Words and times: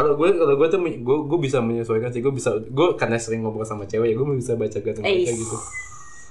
Kalau 0.00 0.16
gue 0.16 0.32
kalau 0.32 0.56
gue 0.56 0.68
tuh 0.72 0.80
gue 0.80 1.16
gue 1.28 1.38
bisa 1.44 1.60
menyesuaikan 1.60 2.08
sih 2.08 2.24
gue 2.24 2.32
bisa 2.32 2.56
gue 2.56 2.96
karena 2.96 3.20
sering 3.20 3.44
ngobrol 3.44 3.68
sama 3.68 3.84
cewek 3.84 4.08
ya 4.08 4.14
gue 4.16 4.26
bisa 4.32 4.56
baca 4.56 4.80
ganteng 4.80 5.04
mereka 5.04 5.36
gitu. 5.36 5.56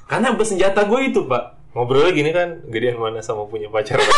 Karena 0.09 0.33
bersenjata 0.33 0.89
gue 0.89 0.99
itu 1.05 1.29
pak. 1.29 1.61
Ngobrolnya 1.77 2.17
gini 2.17 2.33
kan, 2.33 2.65
gedean 2.65 2.97
mana 2.97 3.21
sama 3.21 3.45
punya 3.45 3.69
pacar. 3.69 4.01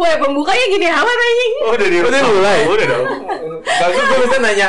Wah, 0.00 0.14
pembukanya 0.18 0.66
gini 0.74 0.90
amat 0.90 1.16
anjing. 1.22 1.52
oh, 1.62 1.70
udah 1.78 1.86
di 1.86 1.98
Udah 2.02 2.20
mulai? 2.34 2.58
Oh, 2.66 2.74
udah 2.74 2.86
dong. 2.90 3.06
Kalau 3.62 3.94
gue 3.94 4.18
bisa 4.26 4.38
nanya 4.40 4.68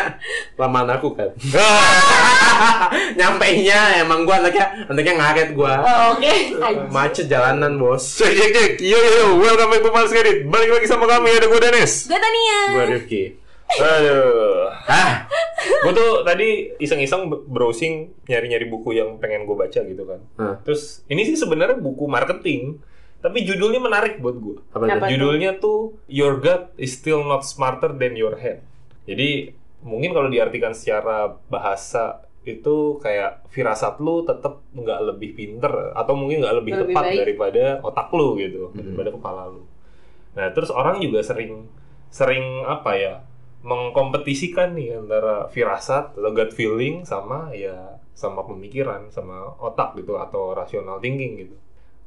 lamaan 0.55 0.89
aku 0.91 1.15
kan. 1.15 1.29
Nyampainya 3.19 4.05
emang 4.05 4.23
gue 4.23 4.35
anaknya 4.35 4.65
anaknya 4.87 5.13
ngaret 5.17 5.49
gue. 5.55 5.73
Oh, 5.81 6.15
Oke. 6.15 6.33
Anjing. 6.59 6.87
Macet 6.91 7.25
jalanan 7.27 7.75
bos. 7.79 8.03
Cek 8.21 8.31
cek 8.31 8.49
cek. 8.53 8.71
Yo 8.83 8.97
yo 8.97 9.11
yo, 9.11 9.27
welcome 9.39 9.69
back 9.71 9.81
to 9.81 9.91
Males 9.91 10.13
Edit. 10.13 10.45
Balik 10.47 10.69
lagi 10.79 10.87
sama 10.87 11.05
kami 11.09 11.33
ada 11.33 11.47
gue 11.49 11.59
Danes. 11.59 12.05
Gue 12.05 12.19
Tania. 12.19 12.59
Gue 12.75 12.83
Rifki. 12.97 13.23
Aduh. 13.71 14.67
Ah, 14.89 15.31
gue 15.63 15.91
tuh 15.95 16.11
tadi 16.27 16.75
iseng-iseng 16.75 17.31
browsing 17.47 18.11
nyari-nyari 18.27 18.67
buku 18.67 18.99
yang 18.99 19.15
pengen 19.23 19.47
gue 19.47 19.55
baca 19.55 19.79
gitu 19.79 20.03
kan. 20.03 20.19
Hah. 20.35 20.55
Terus 20.67 21.07
ini 21.07 21.23
sih 21.23 21.39
sebenarnya 21.39 21.79
buku 21.79 22.03
marketing, 22.11 22.83
tapi 23.23 23.47
judulnya 23.47 23.79
menarik 23.79 24.19
buat 24.19 24.35
gue. 24.35 24.57
Judulnya 25.07 25.61
tuh 25.63 25.95
Your 26.11 26.43
Gut 26.43 26.75
is 26.75 26.99
Still 26.99 27.23
Not 27.23 27.47
Smarter 27.47 27.95
Than 27.95 28.19
Your 28.19 28.35
Head. 28.35 28.67
Jadi 29.11 29.29
mungkin 29.83 30.15
kalau 30.15 30.31
diartikan 30.31 30.71
secara 30.71 31.35
bahasa 31.47 32.23
itu 32.41 32.97
kayak 32.97 33.45
firasat 33.51 33.99
lu 33.99 34.25
tetap 34.25 34.65
nggak 34.71 35.13
lebih 35.13 35.35
pinter 35.35 35.93
atau 35.93 36.13
mungkin 36.15 36.41
nggak 36.41 36.55
lebih, 36.57 36.73
Lebih 36.73 36.85
tepat 36.89 37.03
baik. 37.05 37.17
daripada 37.21 37.63
otak 37.81 38.07
lu 38.15 38.33
gitu 38.35 38.71
Mhm. 38.71 38.77
daripada 38.81 39.09
kepala 39.13 39.43
lu. 39.45 39.63
Nah 40.33 40.47
terus 40.49 40.71
orang 40.71 40.97
juga 40.97 41.21
sering 41.21 41.67
sering 42.09 42.65
apa 42.65 42.91
ya 42.95 43.13
mengkompetisikan 43.61 44.73
nih 44.73 44.97
antara 44.97 45.45
firasat 45.47 46.17
atau 46.17 46.31
gut 46.31 46.51
feeling 46.51 47.05
sama 47.05 47.53
ya 47.53 48.01
sama 48.11 48.41
pemikiran 48.41 49.07
sama 49.07 49.53
otak 49.57 49.93
gitu 49.95 50.17
atau 50.17 50.51
rational 50.51 50.97
thinking 50.97 51.37
gitu. 51.39 51.55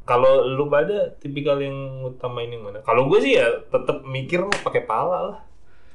Kalau 0.04 0.44
lu 0.44 0.68
pada 0.68 1.16
tipikal 1.16 1.56
yang 1.56 1.74
utamain 2.04 2.46
yang 2.46 2.60
mana? 2.60 2.84
Kalau 2.84 3.08
gue 3.08 3.18
sih 3.18 3.40
ya 3.40 3.48
tetap 3.64 4.04
mikir 4.04 4.44
pakai 4.60 4.84
pala 4.84 5.18
lah. 5.24 5.38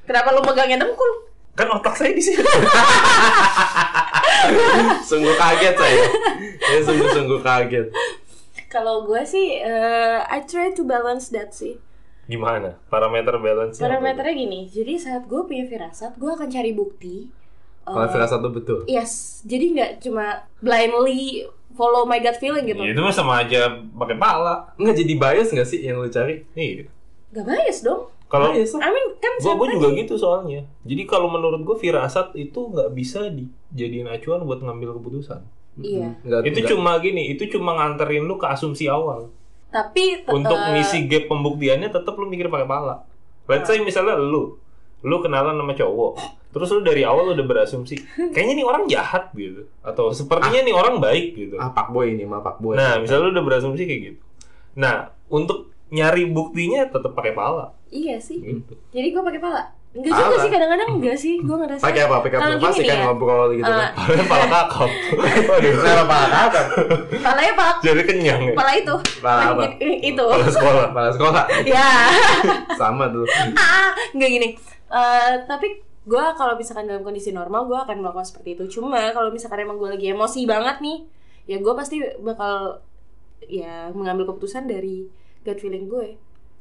Kenapa 0.08 0.28
lu 0.32 0.40
megangnya 0.44 0.78
dengkul? 0.80 1.10
Kan 1.58 1.68
otak 1.72 1.94
saya 1.98 2.12
di 2.14 2.22
sini. 2.22 2.40
Sungguh 5.10 5.34
kaget 5.36 5.74
saya. 5.76 6.04
Saya 6.60 6.80
sungguh-sungguh 6.86 7.40
kaget. 7.44 7.86
Kalau 8.70 9.02
gue 9.04 9.22
sih, 9.26 9.58
eh, 9.58 10.18
I 10.24 10.46
try 10.46 10.70
to 10.72 10.86
balance 10.86 11.28
that 11.34 11.50
sih. 11.52 11.76
Gimana? 12.30 12.78
Parameter 12.86 13.34
balance 13.42 13.82
Parameternya 13.82 14.34
gini, 14.38 14.60
jadi 14.70 14.94
saat 15.02 15.26
gue 15.26 15.42
punya 15.42 15.66
firasat, 15.66 16.14
gue 16.14 16.30
akan 16.30 16.46
cari 16.46 16.70
bukti. 16.70 17.26
Kalau 17.82 18.06
firasat 18.06 18.38
itu 18.38 18.50
betul. 18.54 18.78
Yes, 18.86 19.42
jadi 19.42 19.66
nggak 19.74 19.90
cuma 20.06 20.46
blindly 20.62 21.42
follow 21.74 22.06
my 22.06 22.22
gut 22.22 22.38
feeling 22.38 22.70
gitu. 22.70 22.78
itu 22.78 23.00
mah 23.02 23.10
sama 23.10 23.42
aja 23.42 23.82
pakai 23.98 24.14
pala. 24.14 24.70
Nggak 24.78 24.96
jadi 25.02 25.14
bias 25.18 25.48
nggak 25.50 25.68
sih 25.68 25.80
yang 25.82 25.98
lu 25.98 26.06
cari? 26.06 26.46
Iya. 26.54 26.86
Gak 27.34 27.44
bias 27.46 27.82
dong. 27.82 28.10
Kalau 28.30 28.54
Bias 28.54 28.72
lah. 28.78 28.86
I 28.86 28.90
mean, 28.94 29.06
kan 29.18 29.32
gue 29.42 29.42
sama 29.42 29.64
juga 29.66 29.88
gitu 29.98 30.14
soalnya. 30.14 30.62
Jadi 30.86 31.02
kalau 31.10 31.26
menurut 31.26 31.66
gue 31.66 31.76
firasat 31.82 32.30
itu 32.38 32.70
nggak 32.70 32.94
bisa 32.94 33.26
dijadiin 33.26 34.06
acuan 34.06 34.46
buat 34.46 34.62
ngambil 34.62 35.02
keputusan. 35.02 35.42
Iya. 35.82 36.14
Nggak, 36.22 36.40
itu 36.46 36.60
cuma 36.70 36.94
gini, 37.02 37.34
itu 37.34 37.50
cuma 37.50 37.74
nganterin 37.74 38.22
lu 38.22 38.38
ke 38.38 38.46
asumsi 38.46 38.86
awal. 38.86 39.34
Tapi 39.70 40.26
Untuk 40.30 40.58
ngisi 40.58 41.10
gap 41.10 41.26
pembuktiannya 41.26 41.90
tetap 41.90 42.14
lu 42.14 42.30
mikir 42.30 42.46
pakai 42.46 42.70
pala. 42.70 43.02
Let's 43.50 43.66
say 43.66 43.82
misalnya 43.82 44.14
lu, 44.14 44.58
lu 45.02 45.16
kenalan 45.18 45.58
sama 45.58 45.74
cowok, 45.74 46.12
terus 46.54 46.70
lu 46.70 46.86
dari 46.86 47.02
awal 47.02 47.34
udah 47.34 47.46
berasumsi, 47.46 47.98
kayaknya 48.30 48.62
nih 48.62 48.66
orang 48.66 48.86
jahat 48.86 49.34
gitu, 49.34 49.66
atau 49.82 50.14
sepertinya 50.14 50.62
nih 50.62 50.74
orang 50.74 51.02
baik 51.02 51.34
gitu. 51.34 51.58
ah 51.58 51.74
pak 51.74 51.90
boy 51.90 52.14
ini 52.14 52.22
mah 52.30 52.46
pak 52.46 52.62
boy. 52.62 52.78
Nah, 52.78 53.02
misalnya 53.02 53.26
lu 53.26 53.30
udah 53.34 53.44
berasumsi 53.46 53.82
kayak 53.90 54.00
gitu. 54.06 54.20
Nah, 54.78 55.10
untuk 55.26 55.74
nyari 55.90 56.30
buktinya 56.30 56.86
tetap 56.86 57.12
pakai 57.12 57.34
pala. 57.34 57.74
Iya 57.90 58.16
sih. 58.22 58.38
Gitu. 58.38 58.72
Jadi 58.94 59.06
gue 59.10 59.22
pakai 59.22 59.42
pala. 59.42 59.62
Enggak 59.90 60.14
juga 60.22 60.36
sih 60.38 60.50
kadang-kadang 60.54 60.88
enggak 61.02 61.16
sih. 61.18 61.34
Gue 61.42 61.56
ngerasa. 61.58 61.82
Pakai 61.82 62.02
apa? 62.06 62.16
Pakai 62.22 62.38
Kalau 62.38 62.54
apa? 62.54 62.66
Pasti 62.70 62.82
kan 62.86 62.94
ya, 62.94 63.04
ngobrol 63.10 63.50
gitu 63.58 63.66
kan. 63.66 63.90
Palanya 63.98 64.24
pala 64.30 64.46
kakap. 64.46 64.90
Waduh, 65.50 65.72
Kenapa 65.82 66.04
pala 66.06 66.26
kakap? 66.30 66.66
palanya 67.18 67.52
pala, 67.58 67.72
jadi 67.82 68.02
kenyang 68.06 68.40
ya. 68.46 68.54
pala 68.54 68.72
itu. 68.78 68.94
Pala 69.18 69.42
apa? 69.50 69.62
itu. 69.82 70.24
Pala 70.30 70.46
sekolah. 70.46 70.84
Pala 70.94 71.10
sekolah. 71.10 71.42
ya. 71.66 71.90
Sama 72.80 73.10
tuh. 73.10 73.26
Ah, 73.58 73.90
Enggak 74.14 74.30
gini. 74.30 74.48
Eh, 74.90 75.32
tapi 75.50 75.82
gue 76.06 76.24
kalau 76.38 76.54
misalkan 76.54 76.86
dalam 76.86 77.02
kondisi 77.02 77.34
normal 77.34 77.66
gue 77.66 77.78
akan 77.78 77.98
melakukan 77.98 78.26
seperti 78.30 78.54
itu. 78.54 78.78
Cuma 78.78 79.10
kalau 79.10 79.34
misalkan 79.34 79.66
emang 79.66 79.74
gue 79.74 79.90
lagi 79.90 80.06
emosi 80.14 80.46
banget 80.46 80.78
nih, 80.78 80.98
ya 81.50 81.58
gue 81.58 81.74
pasti 81.74 81.98
bakal 82.22 82.78
ya 83.50 83.90
mengambil 83.90 84.30
keputusan 84.30 84.70
dari 84.70 85.10
gut 85.42 85.58
feeling 85.58 85.86
gue. 85.86 86.16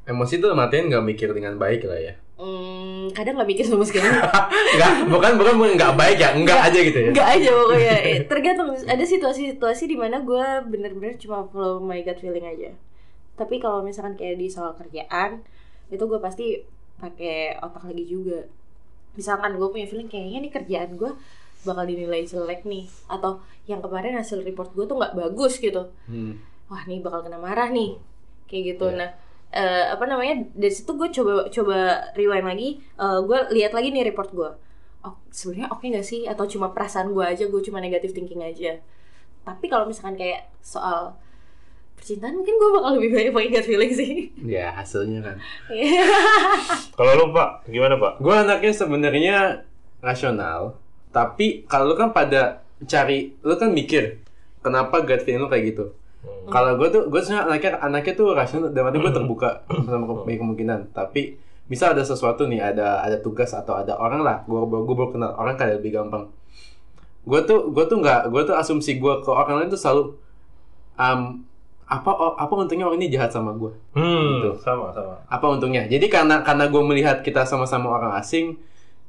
Emosi 0.06 0.42
tuh 0.42 0.52
matiin 0.52 0.90
nggak 0.90 1.06
mikir 1.06 1.30
dengan 1.32 1.56
baik 1.56 1.86
lah 1.86 2.00
ya. 2.00 2.14
Hmm, 2.40 3.12
kadang 3.12 3.36
nggak 3.36 3.50
mikir 3.52 3.66
sama 3.68 3.84
sekali. 3.84 4.08
Enggak, 4.74 4.94
bukan 5.12 5.32
bukan 5.36 5.54
bukan 5.60 5.72
nggak 5.76 5.94
baik 5.94 6.18
ya, 6.18 6.32
enggak 6.32 6.72
aja 6.72 6.80
gitu 6.80 6.98
ya. 6.98 7.10
Enggak 7.12 7.28
aja 7.36 7.50
pokoknya. 7.52 7.96
Eh, 8.00 8.18
Tergantung 8.26 8.68
ada 8.72 9.04
situasi-situasi 9.06 9.84
di 9.86 9.98
mana 10.00 10.24
gue 10.24 10.46
bener-bener 10.66 11.20
cuma 11.20 11.44
follow 11.52 11.84
my 11.84 12.00
gut 12.02 12.16
feeling 12.18 12.48
aja. 12.48 12.72
Tapi 13.36 13.60
kalau 13.60 13.84
misalkan 13.84 14.16
kayak 14.16 14.40
di 14.40 14.48
soal 14.48 14.72
kerjaan, 14.74 15.44
itu 15.92 16.00
gue 16.00 16.20
pasti 16.20 16.64
pakai 16.96 17.60
otak 17.60 17.84
lagi 17.86 18.08
juga. 18.08 18.48
Misalkan 19.14 19.60
gue 19.60 19.68
punya 19.68 19.86
feeling 19.86 20.08
kayaknya 20.08 20.40
nih 20.42 20.52
kerjaan 20.54 20.96
gue 20.96 21.12
bakal 21.60 21.84
dinilai 21.84 22.24
jelek 22.24 22.64
nih 22.64 22.88
atau 23.12 23.44
yang 23.68 23.84
kemarin 23.84 24.16
hasil 24.16 24.40
report 24.42 24.72
gue 24.72 24.88
tuh 24.88 24.96
nggak 24.96 25.12
bagus 25.12 25.60
gitu 25.60 25.92
Hmm. 26.08 26.40
wah 26.72 26.88
nih 26.88 27.04
bakal 27.04 27.20
kena 27.20 27.36
marah 27.36 27.68
nih 27.68 28.00
kayak 28.50 28.76
gitu 28.76 28.90
Iya. 28.90 28.98
nah 28.98 29.10
eh, 29.50 29.86
apa 29.90 30.04
namanya 30.04 30.44
dari 30.52 30.74
situ 30.74 30.92
gue 30.94 31.10
coba 31.10 31.48
coba 31.48 31.78
rewind 32.14 32.46
lagi 32.46 32.70
eh, 32.82 33.20
gue 33.22 33.40
lihat 33.54 33.72
lagi 33.72 33.90
nih 33.90 34.10
report 34.10 34.34
gue 34.34 34.50
oh 35.00 35.16
sebenarnya 35.30 35.70
oke 35.70 35.86
nggak 35.86 36.04
sih 36.04 36.26
atau 36.26 36.44
cuma 36.44 36.70
perasaan 36.70 37.14
gue 37.14 37.24
aja 37.24 37.46
gue 37.46 37.62
cuma 37.64 37.80
negatif 37.80 38.12
thinking 38.12 38.42
aja 38.42 38.82
tapi 39.42 39.66
kalau 39.66 39.86
misalkan 39.86 40.18
kayak 40.18 40.50
soal 40.60 41.16
percintaan 41.96 42.36
mungkin 42.36 42.56
gue 42.56 42.70
bakal 42.74 42.92
lebih 42.96 43.10
banyak 43.12 43.32
pakai 43.32 43.50
gut 43.52 43.66
feeling 43.66 43.92
sih 43.92 44.14
Ya 44.40 44.72
hasilnya 44.72 45.20
kan. 45.20 45.36
Kalau 46.96 47.12
lu 47.16 47.26
Pak, 47.32 47.68
gimana 47.68 47.96
Pak? 47.96 48.20
Gue 48.20 48.32
anaknya 48.32 48.72
sebenarnya 48.72 49.38
rasional, 50.00 50.80
tapi 51.12 51.68
kalau 51.68 51.92
lu 51.92 51.96
kan 51.96 52.16
pada 52.16 52.64
cari, 52.84 53.36
lu 53.44 53.56
kan 53.56 53.72
mikir 53.72 54.24
kenapa 54.60 55.04
gut 55.04 55.24
feeling 55.24 55.44
lu 55.44 55.52
kayak 55.52 55.76
gitu. 55.76 55.92
Hmm. 56.20 56.50
Kalau 56.50 56.76
gue 56.76 56.88
tuh, 56.90 57.04
gue 57.08 57.18
sebenarnya 57.18 57.46
anaknya 57.48 57.72
anaknya 57.80 58.14
tuh 58.14 58.28
rasional, 58.32 58.70
dan 58.70 58.92
gue 58.92 59.14
terbuka 59.14 59.64
sama 59.86 60.04
ke- 60.20 60.36
kemungkinan. 60.36 60.92
Tapi 60.92 61.22
bisa 61.66 61.90
ada 61.90 62.02
sesuatu 62.02 62.44
nih, 62.44 62.60
ada 62.60 63.00
ada 63.00 63.18
tugas 63.18 63.52
atau 63.52 63.74
ada 63.74 63.96
orang 63.96 64.20
lah, 64.20 64.44
gue 64.44 64.60
gue 64.60 64.96
baru 64.96 65.10
kenal 65.10 65.32
orang 65.34 65.56
kayak 65.56 65.80
lebih 65.80 65.96
gampang. 65.96 66.28
Gue 67.22 67.40
tuh 67.42 67.70
gue 67.70 67.86
tuh 67.86 67.98
nggak, 67.98 68.28
gue 68.28 68.42
tuh 68.44 68.54
asumsi 68.54 68.98
gue 68.98 69.14
ke 69.18 69.30
orang 69.30 69.60
lain 69.60 69.70
tuh 69.70 69.78
selalu 69.78 70.04
um, 70.96 71.22
apa 71.86 72.12
apa 72.36 72.54
untungnya 72.54 72.86
orang 72.86 73.00
ini 73.00 73.10
jahat 73.10 73.30
sama 73.30 73.50
gue 73.52 73.74
Hmm, 73.92 74.46
Gitu. 74.46 74.62
sama 74.62 74.94
sama. 74.94 75.18
apa 75.26 75.46
untungnya 75.48 75.86
jadi 75.86 76.06
karena 76.06 76.44
karena 76.44 76.70
gue 76.70 76.82
melihat 76.84 77.18
kita 77.20 77.42
sama-sama 77.44 77.90
orang 77.90 78.14
asing 78.14 78.62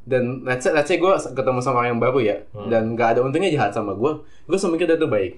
dan 0.02 0.40
let's 0.42 0.64
say, 0.64 0.72
let's 0.72 0.88
say 0.88 0.96
gue 0.96 1.12
ketemu 1.30 1.60
sama 1.60 1.84
orang 1.84 1.92
yang 1.92 2.00
baru 2.00 2.18
ya 2.22 2.36
Hmm. 2.50 2.72
dan 2.72 2.96
nggak 2.96 3.08
ada 3.12 3.20
untungnya 3.20 3.52
jahat 3.52 3.76
sama 3.76 3.92
gue 3.92 4.24
gue 4.46 4.56
selalu 4.56 4.72
mikir 4.74 4.86
dia 4.86 4.96
tuh 4.96 5.12
baik 5.12 5.32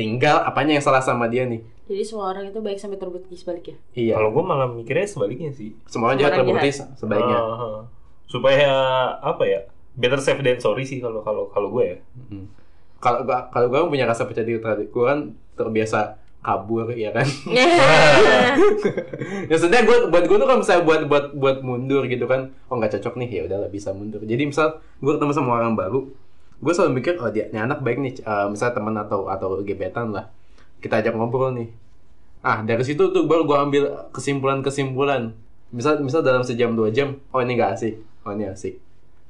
tinggal 0.00 0.40
apanya 0.40 0.72
yang 0.72 0.82
salah 0.82 0.98
sama 0.98 1.28
dia 1.28 1.44
nih 1.44 1.60
jadi 1.84 2.00
semua 2.00 2.30
orang 2.30 2.48
itu 2.48 2.56
baik 2.56 2.80
sampai 2.80 2.96
terbukti 2.96 3.34
sebaliknya 3.34 3.76
iya 3.92 4.16
Kalau 4.16 4.32
gue 4.32 4.40
malah 4.40 4.64
mikirnya 4.64 5.04
sebaliknya 5.04 5.52
sih. 5.52 5.76
semua 5.84 6.08
orang 6.08 6.18
jahat 6.18 6.32
orang 6.32 6.48
terbukti 6.48 6.70
sebaiknya 6.96 7.36
Ah, 7.36 7.52
ah. 7.52 7.78
supaya 8.24 8.70
apa 9.20 9.44
ya? 9.44 9.60
Better 9.92 10.16
safe 10.16 10.38
than 10.38 10.56
sorry 10.56 10.82
sih 10.82 10.98
kalau 10.98 11.20
kalau 11.20 11.50
kalau 11.50 11.68
gue 11.68 11.84
ya. 11.84 11.96
Hmm. 12.26 12.46
kalau 12.96 13.20
gua 13.22 13.50
kalau 13.50 13.66
gue 13.66 13.80
punya 13.90 14.04
rasa 14.04 14.24
percaya 14.24 14.46
diri 14.46 14.56
terhadap 14.56 14.86
gue 14.86 15.04
kan 15.04 15.18
terbiasa 15.54 16.16
kabur 16.40 16.88
ya 16.90 17.10
kan 17.10 17.28
ya 19.46 19.56
sebenarnya 19.56 19.84
gue 19.84 19.98
buat 20.08 20.24
gue 20.24 20.36
tuh 20.36 20.46
kalau 20.46 20.60
misalnya 20.60 20.82
buat 20.84 21.00
buat 21.04 21.24
buat 21.34 21.56
mundur 21.60 22.06
gitu 22.06 22.24
kan 22.24 22.48
oh 22.68 22.76
nggak 22.76 22.96
cocok 22.96 23.14
nih 23.18 23.28
ya 23.30 23.42
udahlah 23.44 23.68
bisa 23.68 23.90
mundur 23.90 24.20
jadi 24.22 24.40
misal 24.42 24.68
gue 24.98 25.12
ketemu 25.12 25.32
sama 25.32 25.58
orang 25.58 25.74
baru 25.74 26.08
gue 26.60 26.72
selalu 26.72 27.00
mikir 27.00 27.16
oh 27.18 27.28
dia 27.28 27.48
ini 27.48 27.58
anak 27.58 27.80
baik 27.80 27.98
nih 27.98 28.14
Eh, 28.20 28.46
misalnya 28.52 28.74
teman 28.76 28.94
atau 28.96 29.26
atau 29.26 29.60
gebetan 29.64 30.12
lah. 30.12 30.28
Kita 30.78 31.00
ajak 31.00 31.16
ngobrol 31.16 31.56
nih. 31.56 31.68
Ah 32.40 32.60
dari 32.60 32.80
situ 32.84 33.12
tuh 33.12 33.24
baru 33.24 33.44
gue 33.44 33.56
ambil 33.56 33.82
kesimpulan 34.12 34.60
kesimpulan 34.60 35.32
misal 35.70 36.00
misal 36.00 36.20
dalam 36.20 36.40
sejam 36.40 36.72
dua 36.72 36.90
jam 36.90 37.16
oh 37.30 37.40
ini 37.40 37.54
gak 37.54 37.76
asik 37.76 37.94
oh 38.24 38.32
ini 38.32 38.48
asik. 38.48 38.76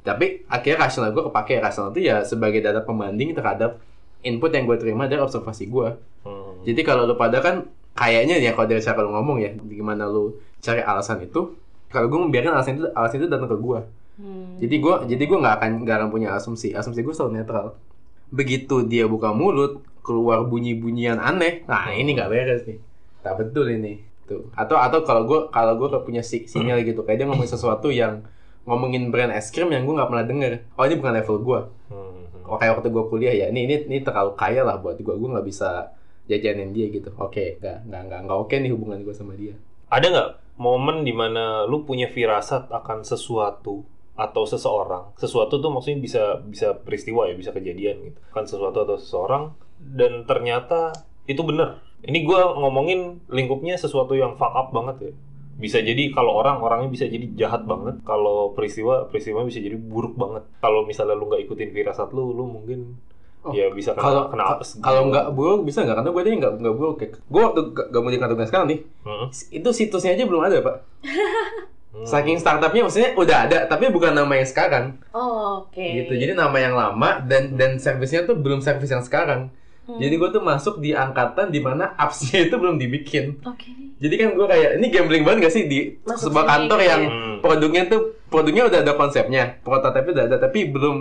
Tapi 0.01 0.47
akhirnya 0.47 0.87
rasional 0.87 1.11
gue 1.11 1.23
kepake. 1.27 1.59
Rasional 1.59 1.91
itu 1.91 2.07
ya 2.07 2.23
sebagai 2.23 2.59
data 2.59 2.81
pembanding 2.81 3.35
terhadap 3.35 3.79
input 4.21 4.51
yang 4.51 4.69
gue 4.69 4.77
terima 4.77 5.09
dari 5.09 5.21
observasi 5.21 5.67
gue 5.67 5.89
Hmm. 6.21 6.61
jadi 6.69 6.85
kalau 6.85 7.09
lu 7.09 7.17
pada 7.17 7.41
kan 7.41 7.65
kayaknya 7.97 8.37
ya 8.37 8.53
kalau 8.53 8.69
dari 8.69 8.85
cara 8.85 9.01
lu 9.01 9.09
ngomong 9.09 9.41
ya 9.41 9.57
gimana 9.57 10.05
lu 10.05 10.37
cari 10.61 10.85
alasan 10.85 11.25
itu 11.25 11.57
kalau 11.89 12.13
gue 12.13 12.21
membiarkan 12.21 12.53
alasan 12.53 12.77
itu 12.77 12.85
alasan 12.93 13.25
itu 13.25 13.29
datang 13.33 13.49
ke 13.49 13.57
gue 13.57 13.81
Hmm. 14.21 14.61
jadi 14.61 14.77
gue 14.77 14.95
jadi 15.09 15.23
gue 15.25 15.39
nggak 15.41 15.55
akan 15.57 15.71
nggak 15.83 15.97
akan 15.97 16.09
punya 16.13 16.37
asumsi. 16.37 16.77
Asumsi 16.77 17.01
gue 17.01 17.15
selalu 17.17 17.41
netral. 17.41 17.81
Begitu 18.29 18.85
dia 18.85 19.09
buka 19.09 19.33
mulut 19.33 19.81
keluar 20.01 20.45
bunyi 20.45 20.77
bunyian 20.77 21.17
aneh 21.17 21.65
nah 21.65 21.89
ini 21.89 22.13
nggak 22.13 22.29
beres 22.29 22.63
nih. 22.65 22.77
Tak 23.21 23.41
betul 23.41 23.69
ini. 23.69 24.01
Tuh. 24.25 24.47
Atau 24.53 24.77
atau 24.77 25.01
kalau 25.03 25.25
gue 25.25 25.41
kalau 25.49 25.75
gue 25.75 25.89
punya 26.01 26.21
si- 26.21 26.45
sinyal 26.45 26.85
gitu 26.85 27.03
kayak 27.03 27.19
dia 27.19 27.27
ngomongin 27.27 27.49
sesuatu 27.49 27.89
yang 27.89 28.23
ngomongin 28.63 29.09
brand 29.09 29.33
es 29.33 29.49
krim 29.49 29.73
yang 29.73 29.83
gue 29.83 29.97
nggak 29.97 30.07
pernah 30.07 30.25
denger. 30.25 30.53
Oh 30.77 30.85
ini 30.85 30.95
bukan 30.95 31.15
level 31.17 31.37
gue 31.41 31.61
Hmm. 31.91 32.45
oh, 32.47 32.55
kayak 32.55 32.79
waktu 32.79 32.89
gue 32.89 33.05
kuliah 33.09 33.35
ya. 33.35 33.47
Ini 33.49 33.61
ini 33.65 33.75
ini 33.89 33.99
terlalu 34.01 34.37
kaya 34.37 34.63
lah 34.63 34.77
buat 34.77 34.95
gue 34.95 35.11
gue 35.11 35.29
nggak 35.33 35.47
bisa 35.47 35.91
jajanin 36.29 36.71
dia 36.71 36.87
gitu. 36.87 37.11
Oke 37.17 37.57
nggak 37.59 37.89
nggak 37.89 38.03
nggak 38.07 38.21
nggak 38.29 38.39
oke 38.39 38.55
nih 38.55 38.71
hubungan 38.71 39.01
gue 39.01 39.15
sama 39.17 39.35
dia. 39.35 39.57
Ada 39.91 40.07
nggak 40.07 40.29
momen 40.61 41.03
di 41.03 41.11
mana 41.11 41.65
lu 41.65 41.83
punya 41.83 42.07
firasat 42.07 42.69
akan 42.69 43.03
sesuatu 43.03 43.83
atau 44.21 44.45
seseorang? 44.45 45.17
Sesuatu 45.17 45.57
tuh 45.57 45.73
maksudnya 45.73 45.97
bisa 45.99 46.23
bisa 46.43 46.77
peristiwa 46.77 47.25
ya, 47.25 47.33
bisa 47.33 47.51
kejadian 47.51 47.97
gitu. 48.05 48.21
Kan 48.29 48.45
sesuatu 48.45 48.85
atau 48.85 48.95
seseorang 48.95 49.57
dan 49.81 50.25
ternyata 50.25 50.93
itu 51.25 51.41
benar. 51.41 51.81
Ini 52.01 52.21
gua 52.23 52.53
ngomongin 52.55 53.25
lingkupnya 53.27 53.75
sesuatu 53.75 54.13
yang 54.13 54.37
fuck 54.37 54.53
up 54.53 54.69
banget 54.71 54.97
ya. 55.01 55.13
Bisa 55.57 55.77
jadi 55.77 56.09
kalau 56.11 56.33
orang 56.35 56.61
orangnya 56.61 56.89
bisa 56.89 57.05
jadi 57.05 57.25
jahat 57.35 57.65
banget. 57.65 58.01
Kalau 58.03 58.53
peristiwa 58.53 59.05
peristiwa 59.05 59.41
bisa 59.43 59.57
jadi 59.59 59.77
buruk 59.77 60.15
banget. 60.15 60.45
Kalau 60.59 60.85
misalnya 60.85 61.13
lu 61.13 61.25
nggak 61.27 61.45
ikutin 61.45 61.69
firasat 61.71 62.13
lu, 62.13 62.31
lu 62.31 62.45
mungkin 62.45 63.01
Oh, 63.41 63.57
ya 63.57 63.73
bisa 63.73 63.97
kena, 63.97 64.05
kalau 64.05 64.23
kena 64.29 64.45
apes. 64.53 64.77
gitu. 64.77 64.85
kalau 64.85 65.09
nggak 65.09 65.33
buruk 65.33 65.65
bisa 65.65 65.81
nggak 65.81 65.97
karena 65.97 66.11
gue 66.13 66.23
tadi 66.23 66.37
nggak 66.37 66.53
nggak 66.61 66.75
buruk 66.77 66.95
kayak 67.01 67.13
gue 67.25 67.41
waktu 67.41 67.61
gak, 67.73 67.87
gak 67.89 68.01
mau 68.05 68.13
dikatakan 68.13 68.45
sekarang 68.45 68.67
nih 68.69 68.81
Hmm. 69.01 69.27
itu 69.33 69.69
situsnya 69.73 70.13
aja 70.13 70.25
belum 70.29 70.43
ada 70.45 70.57
pak 70.61 70.77
Hmm. 71.91 72.07
saking 72.07 72.37
startupnya 72.37 72.83
maksudnya 72.83 73.11
udah 73.13 73.39
ada 73.45 73.59
tapi 73.67 73.89
bukan 73.89 74.13
nama 74.13 74.31
yang 74.33 74.47
sekarang 74.47 74.95
Oh, 75.11 75.67
oke. 75.67 75.75
gitu 75.77 76.13
jadi 76.13 76.33
nama 76.33 76.55
yang 76.55 76.73
lama 76.73 77.19
dan 77.21 77.53
dan 77.53 77.77
servisnya 77.77 78.23
tuh 78.23 78.35
belum 78.35 78.59
servis 78.59 78.89
yang 78.89 79.03
sekarang 79.03 79.51
Hmm. 79.83 79.99
jadi 79.99 80.15
gue 80.15 80.31
tuh 80.31 80.39
masuk 80.41 80.79
di 80.79 80.93
angkatan 80.93 81.49
di 81.49 81.59
mana 81.59 81.91
appsnya 81.95 82.47
itu 82.47 82.55
belum 82.55 82.77
dibikin 82.77 83.43
Oke. 83.43 83.75
jadi 83.97 84.15
kan 84.17 84.29
gue 84.33 84.47
kayak 84.47 84.71
ini 84.77 84.87
gambling 84.89 85.25
banget 85.25 85.39
gak 85.43 85.53
sih 85.53 85.65
di 85.65 85.99
Masuk 86.01 86.31
sebuah 86.31 86.41
sini 86.41 86.51
kantor 86.53 86.79
gitu 86.79 86.87
yang 86.87 87.03
ya. 87.03 87.11
Hmm. 87.11 87.37
produknya 87.41 87.83
tuh 87.85 88.01
produknya 88.25 88.63
udah 88.65 88.79
ada 88.81 88.93
konsepnya 88.95 89.43
prototipe 89.59 90.09
udah 90.11 90.25
ada 90.25 90.37
tapi 90.39 90.59
belum 90.65 90.97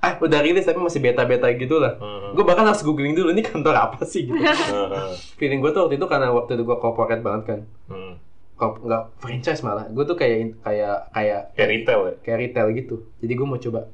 ah 0.00 0.18
udah 0.18 0.40
rilis 0.40 0.64
tapi 0.64 0.74
masih 0.76 0.98
beta-beta 0.98 1.46
gitu 1.52 1.78
lah 1.78 1.94
Hmm. 1.94 2.34
gue 2.34 2.42
bahkan 2.42 2.66
harus 2.66 2.82
googling 2.82 3.14
dulu 3.14 3.30
ini 3.30 3.40
kantor 3.40 3.78
apa 3.78 4.02
sih 4.02 4.26
gitu 4.26 4.34
Hmm. 4.42 5.14
feeling 5.38 5.62
gue 5.62 5.70
tuh 5.70 5.86
waktu 5.86 5.94
itu 5.94 6.06
karena 6.06 6.28
waktu 6.28 6.50
itu 6.52 6.64
gue 6.64 6.76
corporate 6.76 7.22
banget 7.22 7.42
kan 7.46 7.60
Hmm. 7.86 8.18
Kop, 8.62 8.78
nggak 8.78 9.02
franchise 9.18 9.60
malah. 9.60 9.84
Gue 9.86 10.04
tuh 10.04 10.14
kayak 10.14 10.62
kayak 10.62 11.10
kayak 11.10 11.40
Kayak 11.52 11.68
retail 11.68 12.00
ya. 12.00 12.14
kayak 12.22 12.38
retail 12.40 12.66
gitu. 12.72 12.96
Jadi 13.18 13.32
gue 13.32 13.44
mau 13.44 13.58
coba. 13.58 13.90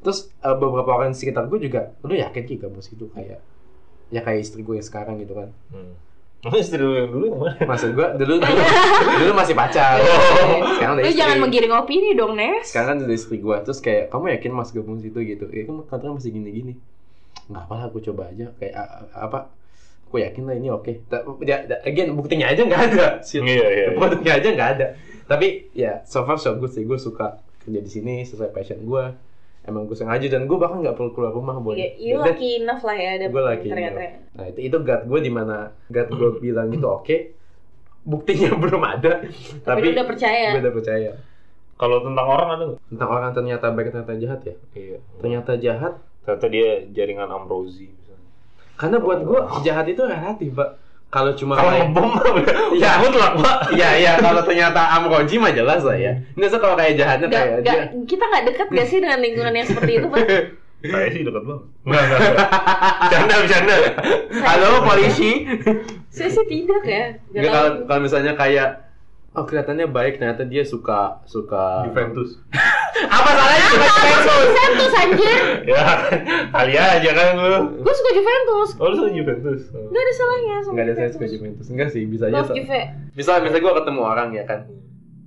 Terus 0.00 0.18
eh, 0.34 0.56
beberapa 0.56 0.90
orang 0.90 1.12
di 1.12 1.18
sekitar 1.18 1.44
gue 1.46 1.60
juga 1.60 1.92
lu 2.00 2.14
yakin 2.14 2.42
ki 2.42 2.56
kamu 2.58 2.80
situ? 2.80 3.06
Kayak 3.10 3.44
ya 4.08 4.20
kayak 4.20 4.40
istri 4.40 4.60
gue 4.60 4.74
yang 4.74 4.82
sekarang 4.82 5.16
gitu 5.18 5.32
kan. 5.34 5.52
Hmm. 5.68 5.92
Istri 6.42 6.74
lu 6.76 6.92
yang 6.92 7.06
dulu 7.06 7.24
yang 7.28 7.38
mana? 7.38 7.54
maksud 7.62 7.92
gue 7.92 8.06
dulu 8.18 8.34
dulu, 8.42 8.62
dulu 9.20 9.32
masih 9.32 9.54
pacar. 9.54 9.94
Sekarang 10.74 10.94
udah 10.96 11.04
Lu 11.04 11.06
istri. 11.06 11.20
jangan 11.20 11.36
menggiring 11.38 11.70
opini 11.72 12.10
dong, 12.12 12.34
Nes. 12.34 12.66
sekarang 12.66 12.88
kan 12.88 12.98
udah 13.04 13.14
istri 13.14 13.38
gue 13.38 13.56
terus 13.62 13.78
kayak 13.78 14.08
kamu 14.08 14.34
yakin 14.34 14.50
mas 14.50 14.70
gabung 14.70 14.98
situ? 14.98 15.14
Gitu. 15.16 15.46
Ya 15.46 15.62
kamu 15.62 15.86
kantornya 15.86 16.16
masih 16.16 16.32
gini 16.32 16.50
gini 16.50 16.74
nggak 17.42 17.62
apa 17.62 17.72
lah 17.74 17.84
aku 17.86 17.98
coba 18.00 18.26
aja. 18.26 18.50
Kayak 18.56 18.74
apa 19.12 19.52
aku 20.12 20.20
yakin 20.20 20.44
lah 20.44 20.54
ini 20.54 20.68
oke 20.68 20.92
Ta- 21.06 21.24
ya, 21.40 21.56
again 21.82 22.12
buktinya 22.12 22.46
aja 22.46 22.60
nggak 22.60 22.82
ada. 22.86 23.06
Iya, 23.24 23.40
iya. 23.40 23.66
iya. 23.72 23.86
produknya 23.92 24.32
aja 24.36 24.48
nggak 24.50 24.70
ada 24.74 24.86
tapi 25.24 25.72
ya 25.72 26.04
so 26.04 26.20
far 26.22 26.36
so 26.36 26.52
good 26.52 26.68
sih 26.68 26.84
gue 26.84 26.96
suka 26.96 27.40
kerja 27.58 27.80
di 27.80 27.88
sini 27.88 28.14
sesuai 28.20 28.52
passion 28.52 28.76
gue 28.78 29.04
emang 29.62 29.86
gue 29.86 29.94
sengaja 29.94 30.28
dan 30.28 30.44
gue 30.44 30.54
bahkan 30.54 30.78
nggak 30.78 30.92
perlu 30.92 31.10
keluar 31.10 31.30
rumah 31.30 31.56
boy 31.56 31.72
Iya, 31.74 31.88
you 31.96 32.14
Dan- 32.14 32.28
lucky 32.28 32.48
enough 32.58 32.82
lah 32.82 32.92
ya 32.94 33.10
ada 33.14 33.26
gue 33.26 33.42
lagi 33.42 33.66
ternyata. 33.66 34.00
nah 34.30 34.44
itu 34.46 34.60
itu 34.62 34.76
gut 34.76 35.02
gue 35.02 35.20
di 35.20 35.30
mana 35.30 35.56
gut 35.86 36.08
gue 36.10 36.30
bilang 36.44 36.68
itu 36.68 36.84
oke 36.84 37.16
buktinya 38.02 38.50
belum 38.62 38.82
ada 38.82 39.12
Tapi, 39.62 39.80
lu 39.82 39.94
udah 39.94 40.04
percaya. 40.04 40.48
gue 40.50 40.60
udah 40.60 40.74
percaya 40.74 41.10
Kalau 41.74 41.98
tentang 42.00 42.26
orang 42.28 42.48
ada 42.50 42.64
nggak? 42.68 42.80
tentang 42.90 43.10
orang 43.10 43.30
ternyata 43.32 43.66
baik 43.70 43.88
ternyata 43.90 44.14
jahat 44.16 44.40
ya 44.44 44.54
Iya. 44.74 44.98
ternyata 45.16 45.52
jahat 45.56 45.94
Ternyata 46.22 46.46
dia 46.46 46.86
jaringan 46.88 47.26
Ambrosi. 47.26 47.90
Karena 48.74 48.96
buat 48.98 49.20
gue 49.20 49.40
jahat 49.62 49.86
itu 49.86 50.02
relatif 50.02 50.52
pak 50.52 50.70
kalau 51.06 51.28
cuma 51.34 51.52
Kalau 51.54 51.68
kayak 51.68 51.86
ngebom 51.86 52.08
udah 52.08 52.56
Iya. 52.80 52.92
mutlak, 52.98 53.32
Pak. 53.36 53.56
Iya 53.70 53.90
iya 53.94 54.12
kalau 54.16 54.40
ternyata 54.40 54.80
Amroji 54.96 55.36
mah 55.36 55.52
jelas 55.52 55.84
lah 55.84 55.92
ya. 55.92 56.16
Nggak 56.32 56.48
usah 56.48 56.56
kalau 56.58 56.72
kayak 56.72 56.96
jahatnya 56.96 57.26
Nggak- 57.28 57.46
kayak 57.60 57.60
dia. 57.60 57.84
kita 58.08 58.24
nggak 58.24 58.44
deket 58.48 58.66
gak 58.72 58.86
sih 58.88 58.96
dengan 58.96 59.20
lingkungan 59.20 59.52
yang 59.52 59.66
seperti 59.66 59.92
itu, 59.94 60.06
Pak? 60.08 60.18
Saya 60.88 61.08
sih 61.12 61.22
dekat 61.22 61.42
banget. 61.44 61.64
Enggak, 61.84 62.02
enggak. 62.02 62.20
enggak. 63.20 63.38
Bercanda. 63.38 63.76
Halo 64.48 64.68
polisi. 64.82 65.30
Saya 66.08 66.28
sih 66.32 66.44
tidak 66.48 66.82
ya. 66.82 67.04
Kalau 67.44 67.84
kalau 67.84 68.00
misalnya 68.00 68.32
kayak 68.32 68.68
oh 69.32 69.42
kelihatannya 69.42 69.86
baik 69.86 70.16
ternyata 70.16 70.42
dia 70.42 70.62
suka 70.62 71.20
suka 71.24 71.84
Juventus. 71.84 72.36
Apa 73.08 73.28
salahnya 73.28 73.66
suka 73.66 73.86
Juventus? 73.88 74.44
Juventus 74.44 74.92
anjir. 74.94 75.40
Ya, 75.64 75.84
kali 76.50 76.74
aja 76.74 77.10
kan 77.10 77.28
lu. 77.34 77.54
Gue 77.80 77.94
suka 77.94 78.10
Juventus. 78.12 78.68
Oh, 78.76 78.86
lu 78.86 78.94
suka 78.94 79.10
Juventus. 79.10 79.60
Oh. 79.70 79.88
Gak 79.88 80.00
ada 80.00 80.12
salahnya 80.12 80.54
sama 80.58 80.72
Enggak 80.72 80.84
ada 80.84 80.92
saya 80.92 81.00
Juventus. 81.02 81.14
suka 81.14 81.26
Juventus. 81.28 81.66
Enggak 81.68 81.88
sih, 81.90 82.02
bisa 82.04 82.24
aja. 82.26 82.34
Love 82.34 82.48
so- 82.48 82.56
Juve. 82.56 82.80
Misal 83.12 83.34
misalnya 83.40 83.62
gue 83.62 83.74
ketemu 83.78 84.00
orang 84.02 84.28
ya 84.32 84.44
kan. 84.44 84.60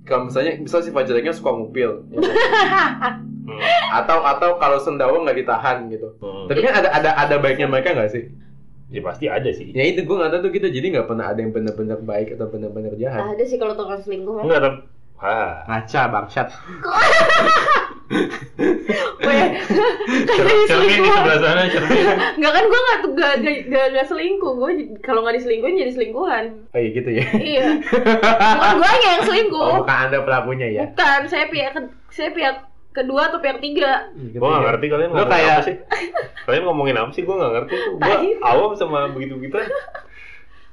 Kalau 0.02 0.22
misalnya 0.24 0.52
misal 0.56 0.80
si 0.80 0.90
Fajarnya 0.90 1.32
suka 1.32 1.50
ngupil 1.52 1.90
ya 2.08 2.18
kan? 2.18 3.14
Hmm. 3.46 3.62
atau 3.94 4.26
atau 4.26 4.58
kalau 4.58 4.74
sendawa 4.76 5.22
nggak 5.22 5.38
ditahan 5.38 5.86
gitu. 5.86 6.18
Hmm. 6.18 6.50
Tapi 6.50 6.66
kan 6.66 6.82
ada 6.82 6.90
ada 6.90 7.10
ada 7.14 7.34
baiknya 7.38 7.70
mereka 7.70 7.94
nggak 7.94 8.10
sih? 8.10 8.26
Ya 8.86 9.00
pasti 9.02 9.26
ada 9.26 9.50
sih. 9.50 9.74
Ya 9.74 9.82
itu 9.82 10.06
gue 10.06 10.16
nggak 10.16 10.30
tahu 10.30 10.40
tuh 10.46 10.52
kita 10.54 10.70
jadi 10.70 10.86
nggak 10.94 11.08
pernah 11.10 11.34
ada 11.34 11.42
yang 11.42 11.50
benar-benar 11.50 11.98
baik 12.06 12.38
atau 12.38 12.46
benar-benar 12.46 12.94
jahat. 12.94 13.34
Ada 13.34 13.42
sih 13.42 13.58
kalau 13.58 13.74
tukang 13.74 13.98
selingkuh. 13.98 14.46
Enggak 14.46 14.58
ada. 14.62 14.70
Ah. 15.18 15.64
Ngaca 15.66 16.00
bangsat. 16.12 16.48
Weh, 19.26 19.48
Cermin 20.70 21.02
di 21.02 21.10
sebelah 21.10 21.38
sana, 21.42 21.62
cermin. 21.66 22.06
Enggak 22.38 22.52
kan 22.54 22.64
gue 22.70 22.80
gak, 22.86 22.98
gak, 23.18 23.34
gak, 23.42 23.56
gak, 23.66 23.86
gak 23.98 24.06
selingkuh 24.06 24.54
Gue 24.54 24.70
kalau 25.02 25.26
gak 25.26 25.34
diselingkuhin 25.34 25.74
jadi 25.74 25.90
selingkuhan 25.90 26.44
Oh 26.70 26.78
iya 26.78 26.90
gitu 26.94 27.10
ya. 27.10 27.26
Iya 27.34 27.66
Bukan 27.82 28.74
gue 28.78 28.92
yang 29.02 29.22
selingkuh 29.26 29.58
Oh, 29.58 29.82
bukan 29.82 29.98
anda 30.06 30.22
pelakunya 30.22 30.68
ya. 30.70 30.84
Bukan, 30.94 31.20
saya 31.26 31.50
pihak 31.50 31.74
saya 32.14 32.30
pihak 32.30 32.56
kedua 32.96 33.28
atau 33.28 33.38
pihak 33.38 33.60
tiga 33.60 34.08
Gitu 34.12 34.34
Gue 34.34 34.48
gak 34.48 34.56
ya. 34.56 34.64
ngerti 34.66 34.86
kalian 34.88 35.08
Lu 35.08 35.14
ngomongin 35.14 35.30
kayak- 35.30 35.52
apa 35.52 35.62
sih? 35.62 35.76
Kalian 36.42 36.62
ngomongin 36.64 36.96
apa 36.96 37.10
sih? 37.10 37.22
Gue 37.22 37.34
gak 37.34 37.52
ngerti. 37.52 37.74
Gue 37.94 38.16
awam 38.40 38.72
sama 38.72 38.98
begitu-begitu. 39.10 39.56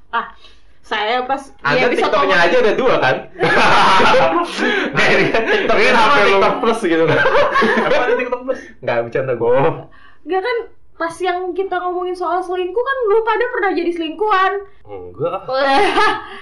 Ah, 0.08 0.32
saya 0.80 1.24
pas 1.24 1.42
Anda 1.60 1.88
bisa 1.88 2.06
TikToknya 2.06 2.36
aja 2.38 2.56
ada 2.58 2.72
dua 2.72 2.94
kan? 2.98 3.16
TikTok 4.94 5.74
Ini 5.74 5.84
kan 5.84 5.96
HP 5.96 6.16
lu. 6.16 6.28
TikTok 6.30 6.54
plus 6.58 6.80
gitu 6.82 7.04
kan? 7.04 7.18
Apa 7.86 8.00
ada 8.00 8.14
TikTok 8.14 8.40
plus? 8.44 8.60
Nggak 8.80 8.98
bercanda 9.02 9.34
gue. 9.34 9.58
Gak 10.24 10.40
kan 10.40 10.56
pas 10.94 11.14
yang 11.18 11.50
kita 11.52 11.74
ngomongin 11.76 12.14
soal 12.14 12.38
selingkuh 12.38 12.78
kan 12.78 12.96
lu 13.04 13.18
pada 13.20 13.44
pernah 13.50 13.70
jadi 13.72 13.90
selingkuhan 13.90 14.52
Enggak. 14.84 15.42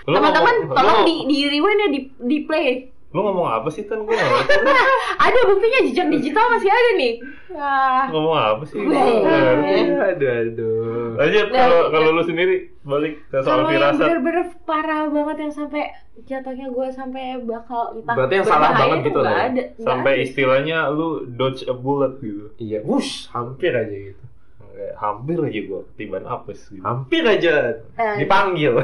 Teman-teman 0.04 0.54
tolong 0.68 1.00
di, 1.02 1.24
di 1.24 1.48
rewind 1.48 1.80
ya 1.80 1.88
di, 1.88 2.00
di 2.20 2.38
play 2.44 2.91
Lu 3.12 3.20
ngomong 3.20 3.44
apa 3.46 3.68
sih 3.68 3.84
kan? 3.84 4.00
Gue 4.00 4.12
ngerti. 4.12 4.56
Ada 5.18 5.38
buktinya 5.44 5.78
jejak 5.82 6.08
digital 6.10 6.44
masih 6.48 6.68
ada 6.68 6.90
nih 6.94 7.12
Ah, 7.52 8.08
Ngomong 8.08 8.32
apa 8.34 8.62
sih? 8.64 8.80
Ngerti. 8.80 9.78
Aduh 9.92 10.30
aduh. 10.34 11.08
Lanjut 11.14 11.46
kalau 11.48 11.80
kalau 11.88 12.08
lu 12.10 12.22
sendiri 12.22 12.54
balik 12.82 13.20
ke 13.26 13.36
soal 13.36 13.44
Kalau 13.44 13.62
yang 13.62 13.72
firasat. 13.74 14.00
bener-bener 14.02 14.44
parah 14.62 15.02
banget 15.06 15.36
yang 15.38 15.52
sampai 15.54 15.82
jatuhnya 16.22 16.66
gue 16.66 16.86
sampai 16.88 17.22
bakal 17.38 17.82
entah 17.94 18.14
Berarti 18.14 18.34
yang 18.34 18.46
salah 18.46 18.70
banget 18.72 18.98
itu 18.98 19.06
gitu 19.06 19.20
lah 19.20 19.30
ya? 19.30 19.42
ada, 19.46 19.62
Sampai 19.78 20.12
ada. 20.12 20.22
istilahnya 20.22 20.78
lu 20.88 21.08
dodge 21.28 21.62
a 21.64 21.74
bullet 21.74 22.16
gitu. 22.18 22.48
Iya, 22.56 22.80
wush, 22.82 23.28
hampir 23.28 23.70
aja 23.70 23.92
gitu. 23.92 24.22
Kayak 24.72 24.94
hampir 24.96 25.36
aja 25.38 25.60
gua 25.64 25.80
ketiban 25.86 26.24
apes 26.24 26.60
gitu. 26.66 26.80
Hampir 26.80 27.22
aja 27.22 27.54
Eh, 27.94 28.14
dipanggil. 28.18 28.72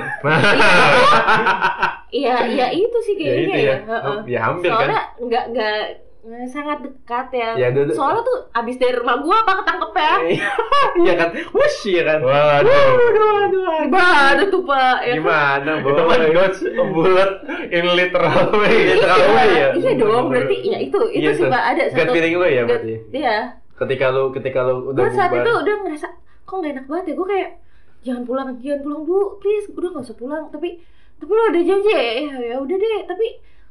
Iya, 2.10 2.36
iya 2.46 2.66
itu 2.72 2.98
sih 3.04 3.14
ya 3.14 3.20
kayaknya 3.20 3.44
itu 3.44 3.58
ya. 3.58 3.68
ya. 3.68 3.76
Heeh. 3.86 4.18
Ya 4.26 4.38
hampir 4.42 4.70
kan. 4.70 4.80
Soalnya 4.80 5.02
nggak 5.20 5.44
nggak 5.52 5.76
nggak 6.18 6.44
sangat 6.46 6.78
dekat 6.80 7.26
ya. 7.30 7.50
Ya, 7.54 7.68
Soalnya 7.90 8.22
tuh 8.22 8.38
abis 8.50 8.76
dari 8.76 8.92
rumah 8.92 9.16
gua 9.18 9.36
apa 9.38 9.52
ketangkep 9.60 9.92
ya? 9.94 10.14
Iya 11.04 11.14
kan? 11.14 11.28
Wush, 11.52 11.80
iya 11.86 12.02
kan? 12.04 12.18
Waduh. 12.20 12.64
Aduh, 12.64 12.96
aduh, 13.04 13.28
aduh. 13.38 13.76
Gimana 13.84 14.42
tuh 14.46 14.62
pak? 14.62 14.96
Ya 14.98 15.12
kan? 15.12 15.16
Gimana, 15.20 15.70
Itu 15.78 15.84
boy? 16.00 16.16
dodge 16.32 16.60
a 16.66 16.84
bullet 16.86 17.32
in 17.70 17.86
literal 17.92 18.46
way. 18.56 18.76
Literal 18.88 19.18
Iya, 19.20 19.28
way 19.30 19.48
ya? 19.52 19.68
Iya 19.76 19.92
dong, 19.94 20.24
berarti 20.28 20.56
ya 20.64 20.78
itu 20.80 20.98
itu 21.12 21.28
Iya, 21.28 21.36
sih 21.36 21.44
mbak 21.44 21.64
ada 21.66 21.82
Gut 21.86 21.92
satu. 22.00 22.12
feeling 22.12 22.34
lu 22.34 22.46
ya 22.46 22.62
gut- 22.62 22.68
berarti? 22.72 22.94
Iya. 23.12 23.36
Ketika 23.78 24.06
lu 24.10 24.34
ketika 24.34 24.60
lu 24.62 24.90
udah 24.90 25.02
Gue 25.06 25.14
saat 25.14 25.30
bubar. 25.30 25.42
itu 25.42 25.52
udah 25.54 25.74
ngerasa 25.86 26.08
kok 26.42 26.56
gak 26.58 26.70
enak 26.74 26.84
banget 26.86 27.04
ya. 27.06 27.14
Gue 27.14 27.28
kayak 27.28 27.50
jangan 27.98 28.22
pulang, 28.26 28.48
jangan 28.58 28.80
pulang 28.82 29.02
dulu, 29.06 29.26
please. 29.38 29.66
Udah 29.70 29.88
gak 29.94 30.04
usah 30.04 30.18
pulang. 30.18 30.44
Tapi 30.50 30.68
tapi 31.18 31.30
lu 31.30 31.42
ada 31.44 31.60
janji 31.60 31.90
ya, 31.90 32.02
ya, 32.02 32.36
ya 32.44 32.56
udah 32.58 32.76
deh. 32.76 33.02
Tapi 33.06 33.26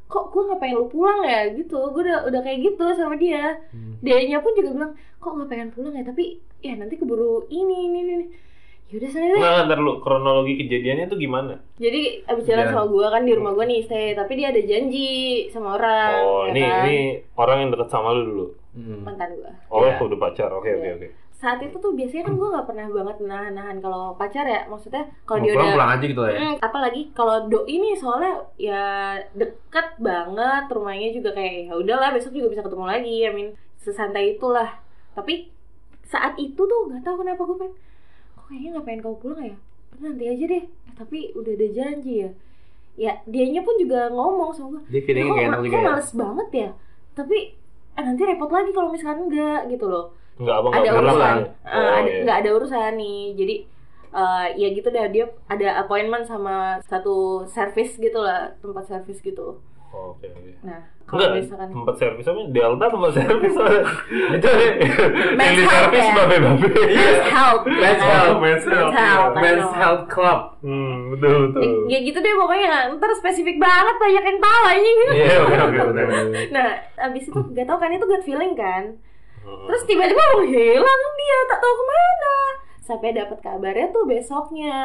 kok 0.07 0.31
gue 0.31 0.39
nggak 0.39 0.59
pengen 0.63 0.77
lu 0.79 0.87
pulang 0.87 1.19
ya 1.19 1.51
gitu 1.51 1.75
gue 1.91 1.99
udah 1.99 2.23
udah 2.31 2.39
kayak 2.39 2.63
gitu 2.63 2.85
sama 2.95 3.19
dia 3.19 3.59
Hmm. 3.75 3.99
dianya 3.99 4.39
pun 4.39 4.55
juga 4.55 4.71
bilang 4.71 4.91
kok 5.19 5.35
nggak 5.35 5.49
pengen 5.51 5.69
pulang 5.75 5.91
ya 5.91 6.03
tapi 6.07 6.39
ya 6.63 6.79
nanti 6.79 6.95
keburu 6.95 7.43
ini 7.51 7.91
ini 7.91 7.97
ini 8.07 8.15
yaudah 8.87 9.09
sana 9.09 9.25
deh 9.27 9.37
Nah, 9.37 9.59
ntar 9.63 9.77
lu 9.77 9.99
kronologi 9.99 10.53
kejadiannya 10.57 11.05
tuh 11.05 11.17
gimana? 11.17 11.53
jadi 11.75 12.23
abis 12.25 12.43
jalan 12.45 12.63
Jalan. 12.63 12.71
sama 12.73 12.83
gue 12.87 13.05
kan 13.09 13.21
di 13.21 13.33
rumah 13.33 13.51
gue 13.51 13.65
nih 13.65 13.81
stay 13.81 14.07
tapi 14.11 14.33
dia 14.33 14.47
ada 14.47 14.61
janji 14.61 15.07
sama 15.47 15.75
orang 15.75 16.11
Oh, 16.19 16.43
ya 16.45 16.49
ini 16.49 16.61
kan? 16.61 16.75
ini 16.81 16.97
orang 17.33 17.57
yang 17.59 17.69
dekat 17.69 17.89
sama 17.89 18.09
lu 18.11 18.23
dulu. 18.25 18.45
Hmm. 18.73 19.01
mantan 19.03 19.29
gue 19.33 19.51
Oh, 19.67 19.81
Iya. 19.81 19.97
udah 19.99 20.19
pacar. 20.21 20.49
Oke, 20.51 20.69
oke, 20.71 20.81
Iya. 20.81 20.95
oke. 20.95 21.09
saat 21.33 21.61
itu 21.61 21.75
tuh 21.75 21.93
biasanya 21.93 22.23
kan 22.23 22.33
gue 22.33 22.47
nggak 22.47 22.65
pernah 22.65 22.87
banget 22.89 23.17
nahan-nahan 23.21 23.77
kalau 23.77 24.09
pacar 24.13 24.41
ya 24.43 24.65
maksudnya 24.65 25.05
kalau 25.21 25.37
dia 25.39 25.53
pulang 25.53 25.61
udah 25.61 25.75
pulang 25.75 25.91
aja 25.91 26.05
gitu 26.07 26.17
lah 26.19 26.31
ya. 26.31 26.39
Hmm, 26.39 26.55
apalagi 26.59 27.01
kalau 27.11 27.35
doi 27.45 27.65
ini 27.67 27.89
soalnya 27.93 28.33
ya 28.57 28.83
deket 29.31 29.87
banget 29.99 30.63
rumahnya 30.67 31.09
juga 31.11 31.29
kayak 31.31 31.53
ya 31.67 31.73
udahlah 31.75 32.09
besok 32.09 32.33
juga 32.33 32.49
bisa 32.49 32.63
ketemu 32.63 32.85
lagi 32.87 33.15
I 33.21 33.31
mean 33.31 33.49
sesantai 33.77 34.33
itulah 34.33 34.81
tapi 35.13 35.53
saat 36.01 36.33
itu 36.37 36.57
tuh 36.57 36.81
nggak 36.87 37.03
tahu 37.03 37.21
kenapa 37.21 37.41
gue 37.43 37.57
pengen 37.59 37.73
kayaknya 38.47 38.69
nggak 38.73 38.85
pengen 38.85 39.01
kamu 39.01 39.17
pulang 39.17 39.41
ya? 39.43 39.55
Nanti 39.97 40.23
aja 40.25 40.45
deh. 40.47 40.63
Eh, 40.63 40.93
tapi 40.93 41.19
udah 41.33 41.51
ada 41.53 41.67
janji 41.69 42.13
ya. 42.23 42.29
Ya 42.97 43.11
dianya 43.25 43.61
pun 43.61 43.77
juga 43.77 44.09
ngomong 44.09 44.49
sama 44.51 44.67
gue 44.73 44.81
Dia 44.89 45.01
feelingnya 45.05 45.29
kok, 45.29 45.37
kayak 45.37 45.49
enak 45.49 45.59
juga 45.61 45.69
kok 45.69 45.77
ya. 45.77 45.87
males 45.87 46.09
banget 46.11 46.47
ya? 46.51 46.69
Tapi 47.13 47.37
eh, 47.93 48.03
nanti 48.03 48.21
repot 48.23 48.49
lagi 48.49 48.71
kalau 48.71 48.89
misalkan 48.89 49.19
enggak 49.25 49.61
gitu 49.67 49.85
loh. 49.85 50.05
Enggak, 50.37 50.55
abang 50.55 50.71
ada 50.71 50.81
nggak 50.83 51.01
urusan. 51.03 51.37
Eh, 51.37 51.73
Oh, 51.73 51.89
ada 51.93 52.09
iya. 52.09 52.21
nggak 52.23 52.37
ada 52.39 52.49
urusan 52.53 52.91
nih. 52.95 53.21
Jadi 53.33 53.55
eh, 54.07 54.45
ya 54.55 54.67
gitu 54.71 54.87
deh 54.87 55.05
dia 55.09 55.25
ada 55.47 55.67
appointment 55.77 56.23
sama 56.23 56.55
satu 56.83 57.15
service 57.45 57.95
gitu 57.95 58.17
lah 58.17 58.49
tempat 58.57 58.85
service 58.85 59.19
gitu 59.19 59.61
Oke, 59.87 60.27
oke. 60.27 60.51
nah 60.61 60.81
kalau 61.07 61.23
Enggak, 61.23 61.39
misalkan 61.39 61.67
tempat 61.71 61.95
servis 61.95 62.27
apa? 62.27 62.41
Delta 62.51 62.85
tempat 62.91 63.11
servis 63.15 63.53
itu 63.55 63.63
yang 64.43 65.37
Men's 65.39 65.55
di 65.55 65.63
health 65.63 65.79
servis 65.79 66.03
ya? 66.03 66.13
babe-babe. 66.13 66.43
men's 66.43 67.23
health 67.25 67.63
Men's 67.63 68.03
health. 68.03 68.37
Men's 68.37 68.65
health. 68.67 68.83
Men's 68.83 68.95
health. 68.99 69.33
Men's 69.39 69.63
know. 69.63 69.71
Health 69.73 70.03
Club. 70.07 70.39
Hmm, 70.59 70.95
betul 71.15 71.33
betul. 71.47 71.63
ya, 71.63 71.71
ya 71.87 71.99
gitu 72.03 72.17
deh 72.19 72.33
pokoknya 72.35 72.67
ntar 72.93 73.11
spesifik 73.15 73.55
banget 73.57 73.95
banyak 73.95 74.23
yang 74.25 74.39
tahu 74.39 74.63
aja 74.65 74.89
gitu 74.91 75.11
Iya, 75.15 75.35
oke 75.39 75.55
oke 75.79 76.01
nah 76.51 76.67
abis 77.07 77.23
itu 77.25 77.39
gak 77.55 77.65
tau 77.65 77.77
kan 77.77 77.89
itu 77.89 78.03
gut 78.03 78.23
feeling 78.23 78.53
kan 78.53 78.83
Hmm. 79.37 79.63
terus 79.63 79.87
tiba-tiba 79.87 80.19
menghilang 80.35 81.01
dia 81.15 81.37
tak 81.47 81.63
tahu 81.63 81.71
ke 81.71 81.85
mana 81.87 82.35
sampai 82.77 83.15
dapat 83.15 83.39
kabarnya 83.39 83.87
tuh 83.95 84.03
besoknya 84.03 84.75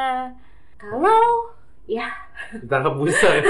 kalau 0.79 1.42
ya 1.85 2.07
Ditangkap 2.53 2.95
busa. 2.95 3.29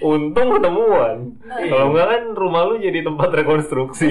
Untung 0.00 0.54
ketemuan. 0.54 1.34
Iya. 1.42 1.68
Kalau 1.68 1.90
enggak 1.90 2.06
kan 2.06 2.22
rumah 2.32 2.62
lu 2.64 2.78
jadi 2.78 3.02
tempat 3.02 3.34
rekonstruksi. 3.34 4.06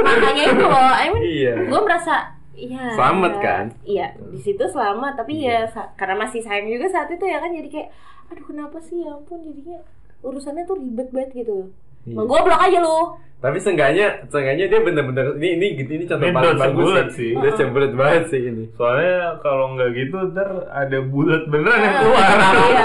makanya 0.00 0.44
itu 0.48 0.64
loh 0.64 0.90
I 0.90 1.06
mean 1.10 1.22
Iya. 1.22 1.54
gue 1.68 1.80
merasa 1.80 2.14
Iya. 2.50 2.92
Selamat 2.92 3.32
kan? 3.40 3.64
Iya, 3.82 4.06
di 4.26 4.36
situ 4.36 4.60
selamat. 4.62 5.16
Tapi 5.16 5.44
ya 5.44 5.64
sa- 5.66 5.88
karena 5.94 6.16
masih 6.18 6.40
sayang 6.40 6.68
juga 6.68 6.88
saat 6.88 7.08
itu 7.08 7.24
ya 7.24 7.36
kan 7.36 7.48
jadi 7.50 7.64
kayak, 7.66 7.88
aduh 8.28 8.44
kenapa 8.46 8.76
sih 8.78 9.00
ya 9.00 9.10
ampun 9.10 9.40
jadinya 9.40 9.80
urusannya 10.20 10.64
tuh 10.64 10.76
ribet 10.76 11.08
banget 11.08 11.30
gitu. 11.38 11.72
Iya. 12.06 12.14
Mau 12.16 12.24
gue 12.24 12.40
blok 12.40 12.60
aja 12.60 12.78
lu. 12.80 12.98
Tapi 13.40 13.56
seenggaknya, 13.56 14.28
seenggaknya 14.28 14.68
dia 14.68 14.80
bener-bener 14.84 15.32
ini 15.40 15.48
ini 15.56 15.66
gitu 15.80 15.90
ini 15.96 16.04
contoh 16.04 16.28
Ini 16.28 16.36
paling 16.36 16.60
bagus 16.60 16.92
sih. 17.16 17.16
sih. 17.16 17.30
Dia 17.40 17.52
cembulet 17.56 17.92
banget 17.96 18.24
sih 18.28 18.40
ini. 18.44 18.64
Soalnya 18.76 19.40
kalau 19.40 19.72
nggak 19.76 19.90
gitu 19.96 20.16
ntar 20.36 20.68
ada 20.68 20.98
bulat 21.08 21.48
beneran 21.48 21.80
yang 21.80 21.96
keluar. 22.04 22.28
Iya. 22.28 22.84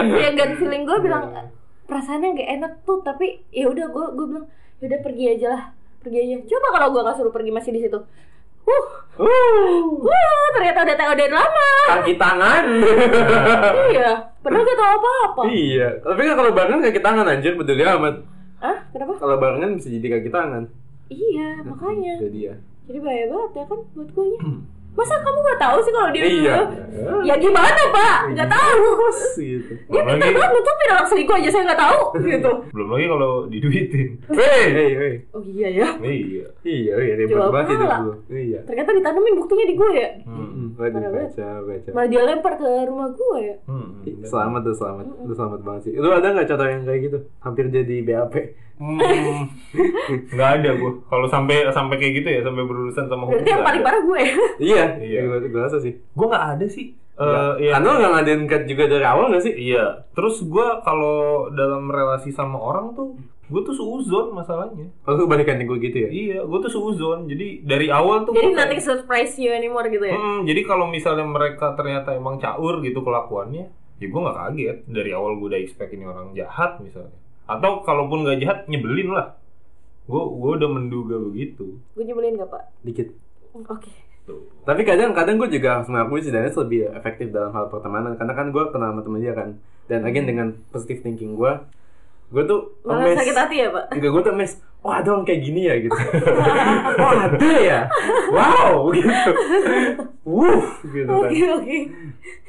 ya 0.24 0.28
gut 0.32 0.52
feeling 0.56 0.84
gue 0.88 0.98
bilang 1.04 1.24
perasaannya 1.90 2.38
gak 2.38 2.50
enak 2.56 2.72
tuh 2.86 3.02
tapi 3.02 3.42
ya 3.50 3.66
udah 3.66 3.90
gue 3.90 4.06
gue 4.14 4.26
bilang 4.30 4.46
ya 4.78 4.84
udah 4.88 5.00
pergi 5.02 5.24
aja 5.36 5.46
lah 5.58 5.62
pergi 6.00 6.18
aja 6.22 6.34
coba 6.46 6.68
kalau 6.72 6.88
gue 6.94 7.02
nggak 7.02 7.16
suruh 7.18 7.34
pergi 7.34 7.50
masih 7.52 7.72
di 7.74 7.80
situ 7.82 7.98
uh 8.70 8.86
Uh, 9.20 10.00
wah 10.00 10.44
ternyata 10.56 10.80
udah 10.80 11.12
udah 11.12 11.28
lama 11.28 11.68
kaki 11.92 12.16
tangan. 12.16 12.64
iya 13.92 14.10
padahal 14.40 14.64
gak 14.64 14.78
tahu 14.78 14.92
apa 14.96 15.10
apa 15.28 15.42
iya. 15.52 15.88
Tapi 16.00 16.20
kan 16.24 16.34
kalau 16.34 16.50
barengan 16.50 16.80
kaki 16.80 17.00
tangan 17.00 17.28
anjir 17.28 17.52
peduli 17.52 17.84
amat. 17.84 18.24
ah 18.60 18.80
kenapa 18.88 19.20
Kalau 19.20 19.36
barengan 19.36 19.76
bisa 19.76 19.92
jadi 19.92 20.06
kaki 20.16 20.30
tangan. 20.32 20.72
iya 21.12 21.60
makanya 21.60 22.16
Jadi 22.16 22.48
ya. 22.48 22.54
jadi 22.88 22.98
bahaya 22.98 23.24
banget 23.28 23.50
ya 23.52 23.64
kan 23.68 23.80
buat 23.92 24.08
gue 24.08 24.26
ya 24.26 24.40
masa 24.90 25.14
kamu 25.16 25.38
gak 25.40 25.60
tahu 25.60 25.78
sih 25.80 25.92
kalau 25.92 26.10
dia 26.10 26.22
Iya. 26.22 26.56
ya 27.22 27.34
gimana 27.34 27.72
pak 27.88 28.18
nggak 28.28 28.48
tahu 28.48 28.84
gitu. 29.34 29.72
dia 29.86 30.02
pintar 30.02 30.28
banget 30.28 30.50
nutupin 30.50 30.88
orang 30.90 31.06
selingkuh 31.06 31.36
aja 31.36 31.48
saya 31.48 31.64
nggak 31.64 31.80
tahu 31.80 32.00
gitu 32.22 32.50
belum 32.70 32.88
lagi 32.88 33.06
kalau 33.08 33.30
diduitin. 33.46 34.08
Hei, 34.30 34.66
hei, 34.68 34.90
hei. 34.92 35.14
oh 35.30 35.40
iya 35.42 35.68
ya 35.70 35.88
Iya. 35.96 36.44
Iya, 36.60 36.92
iya, 36.98 37.14
ribet 37.16 37.38
banget 37.40 37.66
hidup 37.72 37.86
pala. 37.86 37.98
lu. 38.02 38.12
Iya. 38.28 38.58
ternyata 38.62 38.90
ditanemin 38.92 39.34
buktinya 39.36 39.64
di 39.64 39.74
gue 39.74 39.90
ya 39.94 40.08
Hmm. 40.20 40.48
Hmm, 40.50 40.68
Waduh, 40.76 41.00
baca, 41.08 41.48
baca. 41.62 41.88
malah 41.90 42.08
dia 42.08 42.20
lempar 42.22 42.52
ke 42.54 42.68
rumah 42.84 43.08
gue 43.10 43.38
ya 43.40 43.56
Hmm. 43.64 43.88
Selamat 44.22 44.60
tuh, 44.62 44.74
selamat. 44.74 45.04
Lu 45.20 45.32
selamat 45.32 45.60
banget 45.60 45.80
sih. 45.82 45.92
Lu 45.94 46.08
ada 46.08 46.28
nggak 46.30 46.46
contoh 46.46 46.66
yang 46.66 46.82
kayak 46.82 47.00
gitu? 47.02 47.18
Hampir 47.38 47.64
jadi 47.68 47.96
BAP. 48.02 48.34
Hmm. 48.76 49.44
Nggak 50.30 50.50
ada 50.54 50.70
gua. 50.74 50.92
Kalau 51.04 51.26
sampai 51.26 51.68
sampai 51.68 51.96
kayak 51.96 52.14
gitu 52.14 52.28
ya, 52.30 52.40
sampai 52.40 52.64
berurusan 52.64 53.04
sama 53.04 53.22
hukum. 53.22 53.36
berarti 53.36 53.44
yang 53.46 53.58
nggak 53.58 53.68
paling 53.68 53.82
parah 53.82 54.02
gue 54.02 54.20
Iya, 54.58 54.79
Iya. 54.98 55.20
Gue, 55.22 55.38
gue 55.46 55.60
rasa 55.60 55.78
sih. 55.78 55.94
Gua 56.12 56.26
nggak 56.28 56.46
ada 56.52 56.66
sih. 56.66 56.86
Eh, 57.14 57.22
Iya. 57.22 57.42
iya. 57.58 57.72
Anu 57.76 57.88
nggak 57.92 58.12
ngadain 58.14 58.42
cut 58.44 58.62
juga 58.64 58.84
dari 58.86 59.04
awal 59.04 59.28
nggak 59.28 59.44
sih? 59.44 59.54
Iya. 59.54 60.08
Terus 60.10 60.40
gua 60.42 60.80
kalau 60.80 61.18
dalam 61.50 61.86
relasi 61.86 62.30
sama 62.30 62.56
orang 62.56 62.92
tuh, 62.92 63.12
gua 63.46 63.60
tuh 63.60 63.72
suuzon 63.72 64.32
masalahnya. 64.32 64.88
Oh, 65.04 65.26
balikan 65.26 65.58
gue 65.58 65.78
gitu 65.80 65.98
ya? 65.98 66.08
Iya, 66.08 66.38
gua 66.42 66.58
tuh 66.58 66.70
suuzon. 66.70 67.26
Jadi 67.26 67.60
dari 67.62 67.90
awal 67.90 68.24
tuh 68.24 68.32
jadi 68.32 68.48
gua 68.48 68.58
nothing 68.58 68.78
kayak- 68.78 68.88
surprise 68.96 69.34
you 69.36 69.50
anymore 69.50 69.84
gitu 69.86 70.00
ya 70.02 70.14
Hmm, 70.14 70.42
jadi 70.42 70.60
kalau 70.62 70.86
misalnya 70.86 71.24
mereka 71.24 71.72
ternyata 71.72 72.12
emang 72.12 72.36
caur 72.36 72.80
gitu 72.80 73.00
kelakuannya, 73.00 73.68
ya 73.96 74.06
gue 74.06 74.20
nggak 74.20 74.38
kaget. 74.38 74.78
Dari 74.86 75.10
awal 75.10 75.36
gue 75.36 75.48
udah 75.48 75.60
expect 75.60 75.90
ini 75.90 76.04
orang 76.04 76.32
jahat 76.32 76.78
misalnya. 76.78 77.12
Atau 77.44 77.82
kalaupun 77.82 78.22
nggak 78.22 78.38
jahat, 78.38 78.58
nyebelin 78.66 79.10
lah. 79.10 79.36
Gue 80.06 80.22
gue 80.24 80.50
udah 80.56 80.70
menduga 80.70 81.20
begitu. 81.20 81.76
gue 81.92 82.02
nyebelin 82.02 82.34
gak 82.34 82.48
pak 82.48 82.64
Dikit. 82.80 83.12
oke 83.54 83.92
Tuh. 84.30 84.46
Tapi 84.62 84.86
kadang-kadang 84.86 85.34
gue 85.40 85.48
juga 85.58 85.80
harus 85.80 85.90
mengakui 85.90 86.22
sih 86.22 86.30
Dennis 86.30 86.54
lebih 86.54 86.86
efektif 86.94 87.34
dalam 87.34 87.50
hal 87.50 87.66
pertemanan 87.66 88.14
karena 88.14 88.32
kan 88.38 88.54
gue 88.54 88.64
kenal 88.70 88.94
sama 88.94 89.02
temen 89.02 89.18
dia 89.18 89.34
kan. 89.34 89.58
Dan 89.90 90.06
again 90.06 90.30
dengan 90.30 90.54
positive 90.70 91.02
thinking 91.02 91.34
gue, 91.34 91.52
gue 92.30 92.42
tuh 92.46 92.78
malah 92.86 93.10
amazed. 93.10 93.18
sakit 93.26 93.34
hati 93.34 93.56
ya 93.58 93.68
pak 93.74 93.84
Enggak, 93.90 94.10
gue 94.14 94.22
tuh 94.22 94.32
amazed. 94.38 94.58
Oh 94.80 94.92
ada 94.94 95.08
orang 95.12 95.26
kayak 95.26 95.42
gini 95.42 95.60
ya 95.66 95.74
gitu. 95.82 95.92
oh 97.02 97.10
ada 97.10 97.50
ya. 97.58 97.80
Wow 98.30 98.94
gitu. 98.94 99.30
Wuh 100.22 100.62
gitu 100.86 101.10
kan. 101.10 101.26
oke 101.26 101.38
oke 101.58 101.78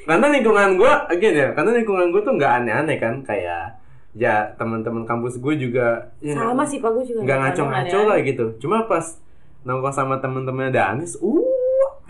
Karena 0.06 0.26
lingkungan 0.30 0.70
gue, 0.78 0.94
again 1.10 1.36
ya, 1.36 1.48
karena 1.58 1.72
lingkungan 1.82 2.08
gue 2.14 2.22
tuh 2.22 2.34
nggak 2.38 2.52
aneh-aneh 2.62 2.98
kan 3.02 3.16
kayak 3.26 3.82
ya 4.12 4.52
teman-teman 4.60 5.08
kampus 5.08 5.40
gue 5.40 5.56
juga 5.56 6.12
ya, 6.20 6.36
sama 6.36 6.68
sih 6.68 6.84
pak 6.84 6.92
gue 6.92 7.04
juga 7.08 7.20
nggak 7.24 7.38
nggak 7.38 7.40
ngaco-ngaco 7.56 8.00
lah 8.06 8.18
gitu. 8.22 8.46
Cuma 8.62 8.86
pas 8.86 9.18
nongkrong 9.66 9.96
sama 9.96 10.16
temen-temennya 10.22 10.72
Danis, 10.72 11.18
uh 11.20 11.51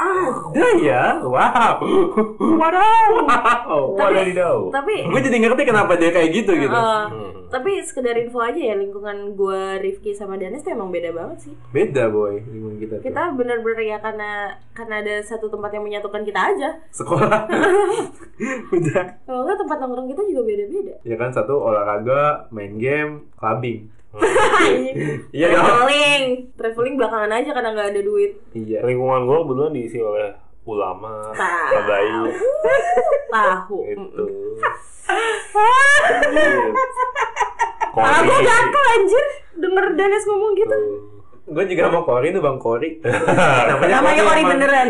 ada 0.01 0.67
ya, 0.79 1.03
wow, 1.19 1.77
Wadaw, 2.59 3.09
wow. 3.21 3.81
wadadidaw. 3.93 4.69
tapi 4.69 5.05
Gue 5.05 5.21
jadi 5.21 5.37
ngerti 5.39 5.63
kenapa 5.63 5.93
dia 5.95 6.09
kayak 6.09 6.29
gitu 6.33 6.51
gitu. 6.55 6.71
eh, 6.71 7.03
Hmm. 7.03 7.47
tapi 7.51 7.79
sekedar 7.79 8.15
info 8.15 8.39
aja 8.39 8.55
ya 8.55 8.73
lingkungan 8.73 9.33
gue 9.33 9.61
Rifki 9.77 10.11
sama 10.11 10.35
Danes 10.35 10.61
tuh 10.61 10.71
emang 10.71 10.87
beda 10.87 11.11
banget 11.11 11.37
sih 11.41 11.53
Beda 11.69 12.07
boy 12.07 12.39
lingkungan 12.41 12.77
kita 12.77 12.93
tuh. 12.95 13.03
kita 13.03 13.23
bener-bener 13.31 13.81
ya 13.85 13.97
karena 13.97 14.31
karena 14.71 14.95
ada 14.97 15.19
satu 15.19 15.47
tempat 15.47 15.67
yang 15.69 15.83
menyatukan 15.83 16.23
kita 16.23 16.39
aja 16.49 16.69
Sekolah, 16.89 17.43
udah. 18.71 19.03
kalau 19.21 19.41
nggak 19.43 19.59
tempat 19.59 19.77
nongkrong 19.77 20.09
kita 20.09 20.21
juga 20.25 20.41
beda-beda 20.45 20.95
Ya 21.03 21.15
kan 21.15 21.29
satu 21.29 21.59
olahraga, 21.59 22.21
main 22.49 22.77
game, 22.77 23.27
clubbing. 23.33 23.91
Iya 25.31 25.45
dong. 25.55 25.63
traveling. 25.63 26.23
Traveling 26.59 26.95
belakangan 26.99 27.31
aja 27.31 27.49
karena 27.55 27.69
nggak 27.71 27.89
ada 27.95 28.01
duit. 28.03 28.31
Iya. 28.51 28.83
Lingkungan 28.83 29.23
gue 29.23 29.37
kebetulan 29.43 29.71
diisi 29.71 29.97
oleh 30.03 30.29
ulama, 30.61 31.33
Tahu. 31.33 31.73
tabayu, 31.73 32.23
tahu. 33.33 33.77
Itu. 33.89 34.25
ah 37.97 38.19
gue 38.21 38.37
gatel 38.45 38.83
anjir. 38.93 39.25
Denger 39.51 39.85
Danes 39.93 40.23
ngomong 40.25 40.53
gitu. 40.57 40.77
Gue 41.51 41.63
juga 41.67 41.91
sama 41.91 42.01
Kori 42.07 42.31
tuh 42.31 42.41
Bang 42.41 42.57
Kori. 42.61 43.01
namanya 43.91 44.21
Kori 44.23 44.41
beneran. 44.47 44.87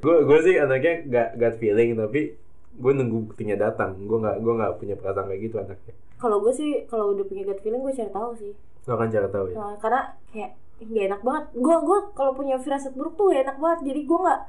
Gue 0.00 0.16
gue 0.24 0.38
sih 0.42 0.54
anaknya 0.56 0.94
gak 1.10 1.28
gut 1.36 1.54
feeling 1.60 1.98
tapi 1.98 2.32
gue 2.78 2.92
nunggu 2.94 3.18
buktinya 3.26 3.54
datang. 3.54 3.98
Gue 4.00 4.18
nggak 4.18 4.36
gue 4.38 4.52
nggak 4.54 4.72
punya 4.78 4.94
perasaan 4.94 5.26
kayak 5.26 5.42
gitu 5.42 5.56
anaknya. 5.58 5.94
kalau 6.16 6.38
gue 6.38 6.50
sih 6.50 6.70
kalau 6.86 7.14
udah 7.14 7.22
punya 7.22 7.42
gut 7.42 7.58
feeling 7.58 7.78
gue 7.78 7.94
cari 7.94 8.10
tahu 8.10 8.34
sih 8.34 8.50
Lo 8.84 8.94
kan 8.94 9.06
cara 9.06 9.28
tahu 9.28 9.50
ya. 9.50 9.56
Nah, 9.56 9.74
karena 9.78 10.00
kayak 10.28 10.50
nggak 10.78 11.04
enak 11.08 11.20
banget 11.22 11.44
gue 11.54 11.76
gue 11.78 11.98
kalau 12.12 12.32
punya 12.32 12.56
firasat 12.56 12.94
buruk 12.94 13.14
tuh 13.14 13.30
gak 13.30 13.42
enak 13.44 13.56
banget 13.58 13.78
jadi 13.84 14.00
gue 14.02 14.18
nggak 14.18 14.40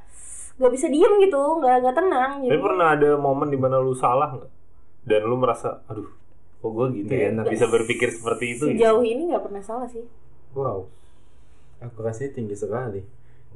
nggak 0.58 0.72
bisa 0.72 0.88
diem 0.88 1.14
gitu 1.20 1.42
nggak 1.58 1.76
nggak 1.80 1.96
tenang 1.96 2.32
Tapi 2.38 2.46
jadi 2.48 2.62
pernah 2.62 2.88
ada 2.94 3.10
momen 3.16 3.50
di 3.50 3.58
mana 3.58 3.78
lu 3.78 3.94
salah 3.94 4.30
nggak? 4.34 4.52
Dan 5.00 5.22
lu 5.26 5.38
merasa, 5.38 5.82
aduh, 5.86 6.10
Oh 6.60 6.70
gue 6.70 6.86
gitu 6.98 7.08
Nggak 7.08 7.22
ya, 7.24 7.30
enak. 7.32 7.46
bisa 7.48 7.66
berpikir 7.66 8.10
seperti 8.12 8.46
itu. 8.54 8.64
ya. 8.68 8.74
Sejauh 8.76 9.02
ini 9.02 9.32
nggak 9.32 9.44
pernah 9.46 9.64
salah 9.64 9.88
sih. 9.88 10.04
Wow. 10.52 10.86
Akurasinya 11.80 12.36
tinggi 12.36 12.54
sekali. 12.54 13.00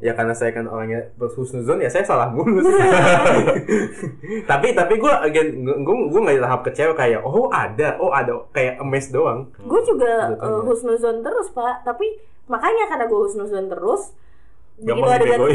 Ya 0.04 0.12
karena 0.12 0.36
saya 0.36 0.52
kan 0.52 0.68
orangnya 0.68 1.16
berhusnuzon 1.16 1.80
ya 1.80 1.88
saya 1.88 2.04
salah 2.04 2.28
mulu. 2.28 2.60
sih. 2.60 2.76
tapi 4.52 4.76
tapi 4.76 5.00
gue 5.00 5.14
again 5.24 5.64
gue 5.64 5.96
gue 6.12 6.20
nggak 6.20 6.36
di 6.36 6.44
tahap 6.44 6.62
kecewa 6.68 6.92
kayak 6.92 7.24
oh 7.24 7.48
ada 7.48 7.96
oh 8.04 8.12
ada 8.12 8.36
kayak 8.52 8.84
emes 8.84 9.08
doang. 9.16 9.48
Gue 9.64 9.80
juga 9.88 10.36
uh, 10.36 10.60
husnuzon 10.68 11.24
terus 11.24 11.48
pak, 11.56 11.88
tapi 11.88 12.20
makanya 12.52 12.92
karena 12.92 13.08
gue 13.08 13.20
husnuzon 13.24 13.72
terus, 13.72 14.12
begitu 14.76 15.08
Gampang 15.08 15.16
ada 15.16 15.26
gut, 15.40 15.52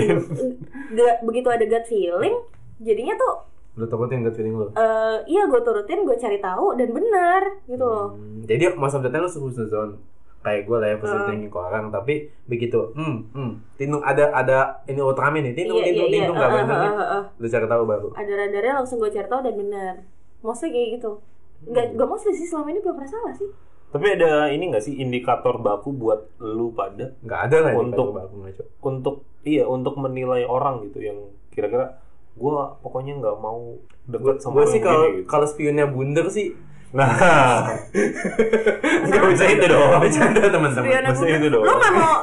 begitu 1.29 1.49
ada 1.53 1.65
gut 1.69 1.85
feeling, 1.85 2.35
jadinya 2.81 3.15
tuh 3.21 3.35
Lu 3.79 3.87
turutin 3.87 4.27
gut 4.27 4.35
feeling 4.35 4.59
lu. 4.59 4.67
eh 4.75 5.17
iya 5.29 5.45
gue 5.47 5.61
turutin, 5.61 6.03
gue 6.03 6.17
cari 6.17 6.41
tahu 6.41 6.75
dan 6.75 6.89
benar 6.91 7.43
gitu 7.69 7.85
loh. 7.85 8.17
Hmm, 8.17 8.43
jadi 8.49 8.75
masa 8.75 8.99
datang 8.99 9.29
lu 9.29 9.31
husnuzon 9.31 10.01
kayak 10.39 10.65
gue 10.65 10.77
lah 10.77 10.89
ya 10.89 10.97
positive 10.97 11.27
thinking 11.27 11.51
ke 11.51 11.59
orang 11.59 11.85
tapi 11.89 12.15
begitu 12.45 12.95
hmm 12.95 13.17
hmm 13.31 13.51
tinung 13.75 14.01
ada 14.01 14.31
ada 14.31 14.59
ini 14.85 14.99
Ultraman 14.99 15.43
nih 15.43 15.55
tinung 15.55 15.77
Iya 15.77 15.85
iya 15.85 15.93
tinung 15.93 16.09
iya. 16.09 16.17
tinung 16.17 16.37
nggak 16.37 16.51
bener 16.53 16.77
nih 16.77 16.89
eh, 16.89 16.97
eh, 16.97 17.11
eh. 17.13 17.23
lu 17.37 17.47
cari 17.47 17.67
tahu 17.67 17.83
baru 17.85 18.09
Ada 18.15 18.33
radarnya 18.37 18.75
langsung 18.75 18.97
gue 18.99 19.11
cari 19.11 19.27
tahu 19.27 19.41
dan 19.41 19.55
benar. 19.55 19.95
Mostly 20.39 20.71
kayak 20.71 20.89
gitu. 20.97 21.11
Gak, 21.69 21.85
Hmm. 21.85 21.99
gak 21.99 22.07
mostly 22.07 22.31
sih 22.31 22.47
selama 22.47 22.71
ini 22.71 22.79
belum 22.79 22.95
pernah 22.95 23.11
salah 23.11 23.35
sih. 23.35 23.51
Tapi 23.89 24.07
ada 24.15 24.31
ini 24.47 24.65
nggak 24.69 24.79
sih 24.81 24.95
indikator 24.95 25.59
baku 25.59 25.91
buat 25.91 26.31
lu 26.39 26.71
pada 26.71 27.19
nggak 27.19 27.41
ada 27.51 27.57
lah 27.59 27.73
Untuk- 27.75 28.15
ngaco 28.15 28.63
untuk 28.81 29.15
iya 29.43 29.67
untuk 29.67 29.97
menilai 29.97 30.45
orang 30.45 30.87
gitu 30.87 31.03
yang 31.03 31.19
kira-kira 31.49 31.99
gua 32.37 32.79
pokoknya 32.79 33.19
nggak 33.19 33.37
mau 33.37 33.75
deket 34.07 34.39
sama 34.39 34.55
gue 34.55 34.63
orang 34.63 34.71
sih 34.71 34.81
kalau 34.81 35.07
gitu. 35.11 35.27
kalau 35.27 35.47
spionnya 35.49 35.91
bunder 35.91 36.31
sih 36.31 36.55
Nah, 36.89 37.13
nggak 39.05 39.23
bisa 39.29 39.45
itu 39.47 39.67
dong. 39.67 40.01
bercanda 40.01 40.41
teman-teman 40.41 40.89
bunder. 41.07 41.37
itu 41.37 41.49
dong. 41.51 41.63
Lo 41.63 41.73
gak 41.75 41.93
mau 41.93 42.15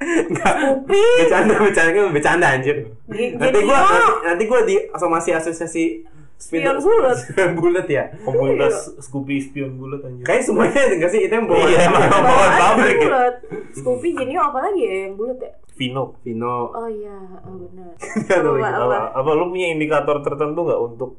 Nggak, 0.00 0.54
bercanda 0.84 1.54
bercanda 1.56 1.90
kan 1.90 2.04
bercanda 2.10 2.46
anjir 2.50 2.76
nanti 3.06 3.58
gua 3.62 3.78
nanti, 4.22 4.42
gua 4.44 4.60
di 4.64 4.76
asosiasi 4.86 5.30
asosiasi 5.34 5.84
Spion 6.36 6.76
bulat. 6.76 7.20
spion 7.20 7.52
bulat 7.52 7.84
ya 7.84 8.08
Komunitas 8.18 8.96
Scoopy 8.98 9.36
spion 9.38 9.76
bulat 9.76 10.00
anjir. 10.02 10.24
kayak 10.24 10.40
semuanya 10.42 10.88
enggak 10.90 11.10
sih 11.10 11.20
itu 11.22 11.28
yang 11.30 11.44
bawa 11.44 11.60
Iya, 11.62 11.78
emang 11.84 12.00
Bawaan 12.02 12.24
bawaan 12.24 12.52
pabrik 12.58 12.96
bulat. 12.98 13.34
Scoopy 13.72 14.08
Genio 14.14 14.40
apa 14.42 14.58
lagi 14.62 14.80
ya 14.80 14.94
yang 15.04 15.14
bulat 15.14 15.36
ya? 15.38 15.52
Vino. 15.74 16.04
Vino 16.20 16.56
Oh 16.70 16.84
iya, 16.86 17.16
oh 17.40 17.56
benar. 17.58 17.92
Aduh, 18.36 18.56
Apa, 18.56 18.68
apa? 18.70 18.84
Apa, 18.84 18.98
apa 19.16 19.30
lu 19.34 19.48
punya 19.48 19.68
indikator 19.70 20.16
tertentu 20.20 20.60
nggak 20.62 20.80
untuk 20.82 21.10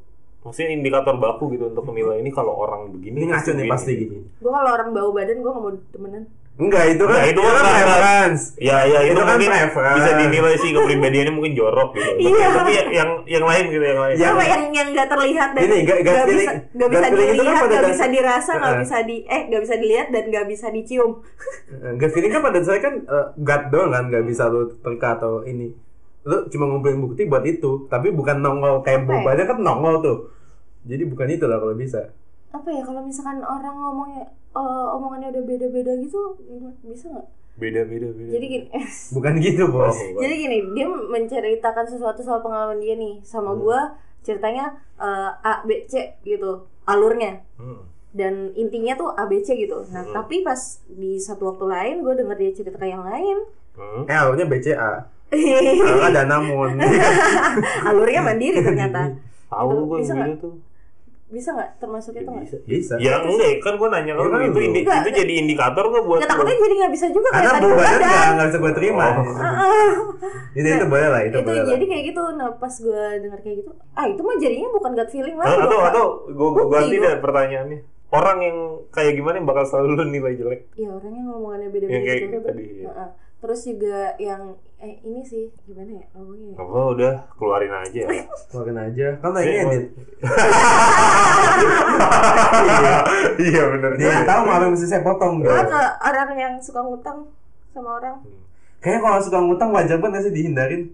maksudnya 0.42 0.70
indikator 0.72 1.14
baku 1.16 1.50
gitu 1.50 1.68
untuk 1.68 1.84
menilai 1.84 2.18
ini 2.18 2.28
kalau 2.28 2.54
orang 2.56 2.90
begini 2.90 3.14
ini 3.16 3.26
ngaco 3.26 3.50
nih 3.50 3.66
pasti 3.66 3.92
gini 3.96 4.18
Gue 4.36 4.50
kalau 4.50 4.70
orang 4.70 4.90
bau 4.90 5.10
badan 5.10 5.38
gue 5.38 5.48
gak 5.48 5.62
mau 5.62 5.72
temenan. 5.88 6.24
enggak 6.52 6.84
itu 6.90 7.00
kan 7.02 7.16
Nah, 7.16 7.24
itu 7.24 7.32
itu 7.32 7.40
kan 7.40 7.54
kan 7.54 7.64
preference 7.64 8.42
Ya 8.60 8.76
ya 8.84 8.98
itu, 9.00 9.10
Itu 9.10 9.20
kan 9.20 9.28
mungkin 9.32 9.50
preference. 9.50 9.96
bisa 9.96 10.10
dinilai 10.14 10.54
sih 10.58 10.70
kepribadiannya 10.70 11.32
mungkin 11.32 11.52
jorok 11.54 11.88
gitu. 11.92 12.10
Iya. 12.20 12.46
Tapi 12.52 12.70
ya- 12.70 12.90
yang 12.92 13.10
yang 13.24 13.44
lain 13.46 13.64
gitu 13.66 13.80
yang 13.82 13.96
lain. 13.98 14.14
Ya, 14.14 14.28
apa 14.28 14.42
yang 14.44 14.62
yang 14.68 14.88
gak 14.92 15.08
terlihat 15.08 15.48
dan 15.48 15.60
Ini, 15.62 15.76
bisa 15.80 16.52
bisa 16.76 17.00
kan 17.00 17.10
dilihat, 17.16 17.62
gak 17.64 17.84
bisa 17.88 18.04
dirasa, 18.06 18.52
gak 18.52 18.66
Heeh. 18.68 18.80
bisa 18.82 18.96
di 19.00 19.16
eh 19.24 19.42
gak 19.48 19.62
bisa 19.62 19.74
dilihat 19.76 20.06
dan 20.10 20.24
gak 20.28 20.44
bisa 20.44 20.66
dicium. 20.68 21.10
Gak 21.72 22.10
feeling 22.10 22.30
kan 22.30 22.42
pada 22.42 22.60
saya 22.60 22.80
kan 22.80 22.94
uh, 23.06 23.26
gut 23.34 23.62
doang 23.70 23.90
kan 23.90 24.04
nggak 24.06 24.24
bisa 24.24 24.44
lu 24.46 24.66
terka 24.76 25.16
atau 25.16 25.40
ini 25.42 25.72
lu 26.22 26.36
cuma 26.48 26.64
ngumpulin 26.66 27.02
bukti 27.02 27.26
buat 27.26 27.42
itu 27.42 27.86
tapi 27.86 28.10
bukan 28.10 28.38
nongol 28.38 28.80
kayak 28.80 29.04
ya? 29.04 29.20
badan 29.20 29.46
kan 29.46 29.58
nongol 29.58 29.94
tuh 29.98 30.18
jadi 30.82 31.02
bukan 31.04 31.26
itu 31.28 31.44
lah 31.44 31.58
kalau 31.58 31.74
bisa 31.74 32.10
Apa 32.50 32.68
ya 32.68 32.84
kalau 32.84 33.00
misalkan 33.00 33.40
orang 33.40 33.74
ngomongnya 33.74 34.22
eh, 34.52 34.86
omongannya 34.92 35.32
udah 35.32 35.42
beda-beda 35.42 35.92
gitu 35.98 36.36
bisa 36.84 37.08
nggak? 37.08 37.26
Beda 37.52 37.80
beda 37.84 38.08
beda. 38.12 38.30
Jadi 38.32 38.46
gini, 38.46 38.66
bukan 39.16 39.32
gitu 39.38 39.64
bos 39.68 39.92
Oh, 39.92 40.20
jadi 40.20 40.34
gini 40.36 40.58
dia 40.72 40.86
menceritakan 40.86 41.84
sesuatu 41.84 42.20
soal 42.20 42.40
pengalaman 42.40 42.76
dia 42.76 42.92
nih 42.94 43.20
sama 43.22 43.52
gua 43.52 43.96
ceritanya 44.20 44.72
eh, 44.96 45.30
A 45.42 45.64
B 45.64 45.84
C 45.86 46.14
gitu 46.22 46.68
alurnya. 46.84 47.40
Hmm. 47.56 47.88
dan 48.12 48.52
intinya 48.52 48.92
tuh 48.92 49.08
ABC 49.10 49.56
gitu. 49.56 49.88
Nah, 49.88 50.04
Hmm. 50.04 50.12
tapi 50.12 50.44
pas 50.44 50.60
di 50.84 51.16
satu 51.16 51.48
waktu 51.48 51.64
lain 51.64 51.94
gue 52.04 52.12
denger 52.12 52.36
dia 52.36 52.52
cerita 52.52 52.76
ke 52.76 52.84
yang 52.84 53.00
lain, 53.00 53.40
Hmm. 53.72 54.04
eh 54.04 54.12
alurnya 54.12 54.44
BCA 54.44 55.08
Alurnya 55.32 56.08
ada 56.10 56.22
namun 56.24 56.70
alurnya 57.88 58.20
mandiri 58.22 58.58
ternyata. 58.60 59.00
Tahu 59.48 59.68
Itu 59.68 59.82
gue 59.82 59.98
bisa 59.98 60.06
yang 60.06 60.18
nggak? 60.18 60.30
gitu 60.30 60.46
tuh. 60.46 60.54
Bisa 61.28 61.48
nggak 61.50 61.70
termasuk 61.78 62.12
itu 62.12 62.28
nggak? 62.28 62.44
Bisa. 62.44 62.56
bisa 62.62 62.94
Ya 62.98 63.16
enggak, 63.18 63.52
kan 63.58 63.74
gue 63.74 63.88
nanya 63.88 64.04
Ya, 64.06 64.14
kalau 64.14 64.28
kan 64.30 64.40
itu 64.42 64.60
indi- 64.62 64.84
Enggak, 64.84 65.00
itu 65.00 65.10
jadi 65.16 65.32
indikator 65.38 65.84
nggak 65.86 66.04
buat 66.04 66.18
Nggak 66.20 66.28
takutnya 66.28 66.56
jadi 66.58 66.74
nggak 66.76 66.92
bisa 66.92 67.06
juga 67.08 67.28
kayak 67.28 67.36
karena 67.38 67.48
tadi 67.50 67.62
bau 67.62 67.70
bau 67.70 67.80
badan 67.80 67.96
nggak 67.98 68.28
nggak 68.32 68.46
bisa 68.46 68.58
gue 68.58 68.72
terima 68.74 69.06
Oh. 69.08 69.24
Ah, 69.34 69.92
itu 70.52 70.68
itu 70.68 70.86
boleh 70.86 71.08
lah 71.08 71.20
itu, 71.22 71.32
itu 71.32 71.40
boleh 71.42 71.56
lah 71.58 71.70
jadi 71.70 71.84
kayak 71.86 72.04
gitu. 72.06 72.22
Nah, 72.36 72.48
pas 72.54 72.74
gue 72.74 73.02
denger 73.18 73.40
kayak 73.40 73.56
gitu, 73.58 73.70
ah 73.92 74.04
itu 74.04 74.20
mah 74.20 74.36
jadinya 74.36 74.68
bukan 74.70 74.90
gut 74.92 75.10
feeling 75.10 75.36
lagi. 75.36 75.56
atau 75.58 75.78
atau 75.82 76.04
gue 76.28 76.48
gue 76.50 76.64
ganti 76.68 76.96
gua. 76.96 77.04
deh 77.06 77.14
pertanyaannya. 77.18 77.80
Orang 78.12 78.38
yang 78.38 78.56
kayak 78.88 79.12
gimana 79.16 79.40
yang 79.40 79.48
bakal 79.48 79.64
selalu 79.64 79.88
lu 79.94 80.04
nilai 80.06 80.36
jelek? 80.36 80.60
Iya 80.74 80.92
orangnya 80.92 81.22
ngomongannya 81.24 81.64
Yang 81.64 81.72
beda-beda 81.72 82.04
kayak 82.04 82.20
gitu. 82.20 82.38
tadi. 82.44 82.64
ya. 82.84 83.06
Terus 83.42 83.60
juga 83.66 84.14
yang 84.16 84.54
eh 84.78 84.98
ini 85.02 85.22
sih 85.22 85.50
gimana 85.62 85.98
ya 85.98 86.06
ngomongnya? 86.14 86.54
ya? 86.54 86.62
Apa 86.62 86.78
udah 86.90 87.12
keluarin 87.34 87.74
aja. 87.74 88.02
keluarin 88.50 88.78
aja 88.78 89.06
kan 89.18 89.30
lagi 89.32 89.50
Iya, 89.50 89.62
edit 89.66 89.84
Iya 93.38 93.62
benar. 93.68 93.90
dia 93.98 94.08
yang 94.12 94.26
tahu 94.26 94.42
malah 94.46 94.68
mesti 94.70 94.86
saya 94.86 95.02
potong 95.02 95.42
gitu. 95.42 95.50
ke 95.50 95.82
orang 96.02 96.30
yang 96.34 96.54
suka 96.58 96.80
ngutang 96.82 97.18
sama 97.72 97.98
orang. 97.98 98.16
Kayaknya 98.82 99.00
kalau 99.00 99.18
suka 99.18 99.38
ngutang 99.38 99.70
wajar 99.70 99.96
banget 99.96 100.26
sih 100.26 100.34
dihindarin 100.34 100.90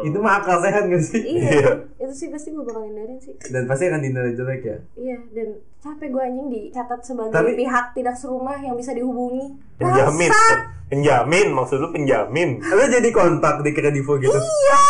itu 0.00 0.16
mah 0.16 0.38
akal 0.38 0.60
sehat 0.60 0.84
gak 0.84 1.00
sih 1.00 1.18
Iya, 1.18 1.88
itu 1.96 2.12
sih 2.14 2.28
pasti 2.28 2.48
gue 2.48 2.60
bakal 2.60 2.84
hindarin 2.84 3.18
sih. 3.18 3.34
dan 3.48 3.64
pasti 3.64 3.84
akan 3.84 4.00
dinilai 4.00 4.32
jelek 4.32 4.62
ya 4.62 4.78
Iya, 4.94 5.18
dan 5.32 5.48
capek 5.78 6.08
gue 6.08 6.22
anjing 6.22 6.48
dicatat 6.48 7.00
sebagai 7.00 7.32
Tapi- 7.32 7.56
pihak 7.56 7.86
tidak 7.92 8.14
serumah 8.14 8.56
yang 8.56 8.72
bisa 8.72 8.92
dihubungi. 8.92 9.52
Penjamin. 9.76 10.28
Bangsat! 10.28 10.58
Penjamin 10.86 11.46
maksud 11.50 11.76
lu 11.76 11.88
penjamin. 11.90 12.60
Lo 12.62 12.84
jadi 12.86 13.08
kontak 13.10 13.60
di 13.60 13.72
kredivo 13.72 14.14
gitu 14.16 14.30
Iya. 14.30 14.80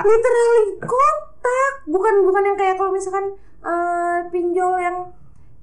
Literally 0.00 0.58
kontak, 0.80 1.72
bukan 1.86 2.14
bukan 2.22 2.42
yang 2.44 2.56
kayak 2.56 2.74
kalau 2.74 2.90
misalkan 2.90 3.24
eh, 3.60 4.18
pinjol 4.28 4.72
yang 4.78 4.96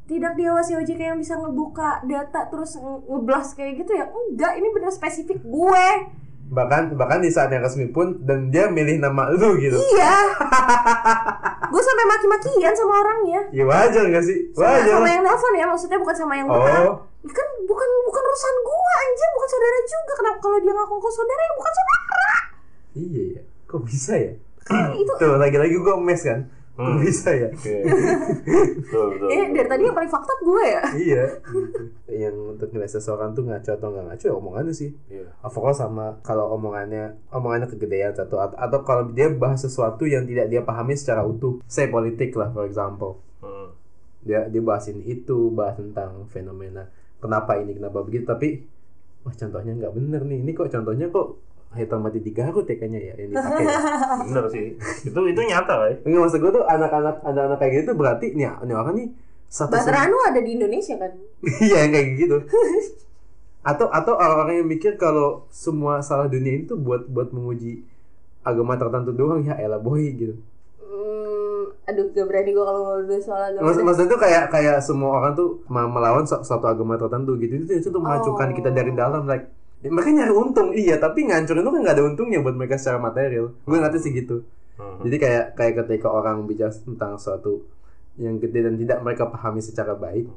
tidak 0.06 0.38
diawasi 0.38 0.78
OJK 0.78 1.02
yang 1.02 1.20
bisa 1.20 1.34
ngebuka 1.36 2.06
data 2.06 2.46
terus 2.48 2.78
nge- 2.78 3.04
ngeblas 3.06 3.48
kayak 3.54 3.82
gitu 3.82 3.92
ya? 3.94 4.06
Enggak 4.06 4.54
ini 4.56 4.70
bener 4.70 4.94
spesifik 4.94 5.42
gue. 5.42 5.88
Bahkan 6.46 6.94
bahkan 6.94 7.26
di 7.26 7.34
saat 7.34 7.50
yang 7.50 7.66
resmi 7.66 7.90
pun 7.90 8.22
dan 8.22 8.54
dia 8.54 8.70
milih 8.70 9.02
nama 9.02 9.34
lu 9.34 9.58
gitu. 9.58 9.74
Iya. 9.74 10.14
Gue 11.74 11.82
sampai 11.82 12.06
maki-makian 12.06 12.70
sama 12.70 13.02
orangnya. 13.02 13.42
Ya 13.50 13.66
wajar 13.66 14.06
gak 14.14 14.22
sih? 14.22 14.54
Sama, 14.54 14.78
wajar. 14.78 14.94
sama 14.94 15.02
lah. 15.02 15.10
yang 15.10 15.24
nelfon 15.26 15.54
ya 15.58 15.66
maksudnya 15.66 15.98
bukan 15.98 16.16
sama 16.16 16.34
yang 16.38 16.46
Oh. 16.46 16.62
Ya 17.26 17.34
kan 17.34 17.48
bukan 17.66 17.90
bukan 18.06 18.22
urusan 18.22 18.56
gua 18.62 18.94
anjir 19.02 19.30
bukan 19.34 19.50
saudara 19.50 19.80
juga. 19.82 20.14
Kenapa 20.14 20.38
kalau 20.38 20.58
dia 20.62 20.74
ngaku 20.78 20.94
ngaku 20.94 21.10
saudara 21.10 21.42
ya 21.42 21.54
bukan 21.58 21.74
saudara? 21.74 22.06
Iya 22.94 23.24
ya 23.26 23.42
kok 23.66 23.82
bisa 23.82 24.14
ya? 24.14 24.32
Itu 24.94 25.12
tuh 25.18 25.34
lagi-lagi 25.42 25.76
gua 25.82 25.98
mes 25.98 26.22
kan 26.22 26.46
Hmm. 26.76 27.00
bisa 27.00 27.32
ya 27.32 27.48
Oke. 27.48 27.72
Betul 28.78 29.06
betul. 29.16 29.28
eh 29.30 29.48
dari 29.50 29.64
tadi 29.66 29.82
yang 29.82 29.94
paling 29.94 30.10
fakta 30.10 30.34
gue 30.38 30.64
ya 30.66 30.84
iya 30.94 31.24
gitu. 31.46 31.82
yang 32.22 32.36
untuk 32.50 32.68
nilai 32.70 32.86
seseorang 32.86 33.32
tuh 33.32 33.44
ngaco 33.44 33.72
atau 33.72 33.88
nggak 33.90 34.06
ngaco 34.06 34.26
ya 34.26 34.36
omongannya 34.36 34.74
sih 34.74 34.92
Iya. 35.08 35.32
overall 35.42 35.72
sama 35.72 36.06
kalau 36.22 36.52
omongannya 36.52 37.16
omongannya 37.30 37.68
kegedean 37.68 38.12
satu 38.12 38.38
atau, 38.38 38.56
atau 38.56 38.80
kalau 38.82 39.08
dia 39.10 39.28
bahas 39.30 39.62
sesuatu 39.62 40.04
yang 40.04 40.24
tidak 40.24 40.48
dia 40.48 40.62
pahami 40.62 40.94
secara 40.94 41.24
utuh 41.24 41.64
say 41.64 41.88
politik 41.88 42.32
lah 42.34 42.50
for 42.50 42.64
example 42.64 43.24
Hmm. 43.38 43.72
dia 44.20 44.44
dia 44.46 44.60
bahasin 44.60 45.00
itu 45.02 45.48
bahas 45.50 45.76
tentang 45.76 46.28
fenomena 46.28 46.90
kenapa 47.18 47.56
ini 47.56 47.72
kenapa 47.74 48.02
begitu 48.02 48.26
tapi 48.26 48.68
wah 49.22 49.32
contohnya 49.32 49.72
nggak 49.76 49.94
bener 49.94 50.22
nih 50.22 50.40
ini 50.40 50.52
kok 50.52 50.68
contohnya 50.68 51.08
kok 51.08 51.40
hitam 51.76 52.00
mati 52.02 52.24
di 52.24 52.32
Garut 52.32 52.66
ya 52.66 52.76
kayaknya 52.80 53.00
ya 53.00 53.14
yang 53.20 53.30
dipakai 53.36 53.64
ya. 53.68 53.78
Bener 54.32 54.46
sih. 54.50 54.66
Itu 55.06 55.20
itu 55.28 55.42
nyata 55.46 55.74
kan? 55.76 55.94
Enggak 56.08 56.22
maksud 56.26 56.40
gue 56.40 56.52
tuh 56.56 56.64
anak-anak 56.66 57.16
anak-anak 57.22 57.58
kayak 57.60 57.74
gitu 57.84 57.92
berarti 57.94 58.26
nih 58.34 58.50
ini 58.64 58.74
orang 58.74 58.96
nih 58.96 59.08
satu 59.56 59.72
Bahtera 59.72 60.10
Anu 60.10 60.18
ada 60.20 60.40
di 60.42 60.52
Indonesia 60.58 60.96
kan 61.00 61.12
iya 61.66 61.88
yang 61.88 61.92
kayak 61.96 62.08
gitu 62.20 62.38
atau 63.66 63.88
atau 63.90 64.14
orang-orang 64.14 64.62
yang 64.62 64.70
mikir 64.70 64.94
kalau 65.00 65.50
semua 65.50 66.04
salah 66.04 66.30
dunia 66.30 66.60
itu 66.60 66.78
buat 66.78 67.10
buat 67.10 67.34
menguji 67.34 67.82
agama 68.46 68.78
tertentu 68.78 69.10
doang 69.16 69.42
ya 69.42 69.58
elah 69.58 69.82
boy 69.82 70.06
gitu 70.14 70.38
hmm, 70.84 71.88
aduh 71.90 72.06
gak 72.14 72.26
berani 72.30 72.52
gue 72.54 72.62
kalau 72.62 72.82
ngobrol 72.84 73.22
soal 73.24 73.42
agama 73.42 73.64
Maksud, 73.66 73.82
maksudnya 73.88 74.10
tuh 74.12 74.22
kayak 74.22 74.44
kayak 74.54 74.78
semua 74.86 75.10
orang 75.18 75.34
tuh 75.34 75.64
melawan 75.72 76.28
suatu 76.28 76.66
agama 76.68 77.00
tertentu 77.00 77.34
gitu 77.42 77.66
itu 77.66 77.74
itu 77.82 77.88
tuh 77.90 78.02
menghancurkan 78.04 78.54
kita 78.54 78.70
dari 78.70 78.94
dalam 78.94 79.26
like 79.26 79.50
ya, 79.86 79.90
mereka 79.90 80.10
nyari 80.12 80.34
untung 80.34 80.70
iya 80.74 80.98
tapi 80.98 81.24
ngancurin 81.24 81.62
itu 81.62 81.70
kan 81.70 81.80
nggak 81.80 81.96
ada 81.96 82.04
untungnya 82.04 82.40
buat 82.42 82.54
mereka 82.54 82.76
secara 82.76 82.98
material 83.00 83.54
gue 83.60 83.78
ngerti 83.78 84.00
sih 84.02 84.14
gitu 84.14 84.38
Hmm. 84.76 85.00
jadi 85.02 85.16
kayak 85.16 85.46
kayak 85.56 85.74
ketika 85.80 86.12
orang 86.12 86.44
bicara 86.44 86.68
tentang 86.68 87.16
suatu 87.16 87.64
yang 88.16 88.36
gede 88.36 88.60
dan 88.62 88.76
tidak 88.76 89.00
mereka 89.00 89.24
pahami 89.26 89.60
secara 89.60 89.96
baik 89.96 90.28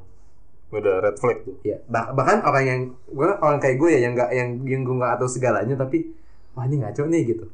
Udah 0.69 1.01
red 1.01 1.17
flag 1.17 1.43
tuh. 1.43 1.59
ya 1.59 1.75
bah- 1.85 2.13
bahkan 2.13 2.39
orang 2.41 2.63
yang 2.63 2.79
gue 3.05 3.27
orang 3.35 3.57
kayak 3.57 3.75
gue 3.75 3.89
ya 3.89 3.99
yang 3.99 4.13
nggak 4.13 4.31
yang 4.31 4.49
yang 4.63 4.81
gue 4.81 4.95
nggak 4.95 5.17
tahu 5.17 5.27
segalanya 5.27 5.75
tapi 5.75 6.15
wah 6.53 6.63
ini 6.63 6.79
ngaco 6.79 7.03
nih 7.05 7.23
gitu 7.27 7.45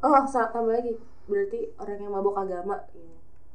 Oh, 0.00 0.16
sa- 0.24 0.48
tambah 0.48 0.68
lagi. 0.70 0.96
Berarti 1.24 1.72
orang 1.74 1.98
yang 1.98 2.12
mabuk 2.14 2.32
agama. 2.34 2.76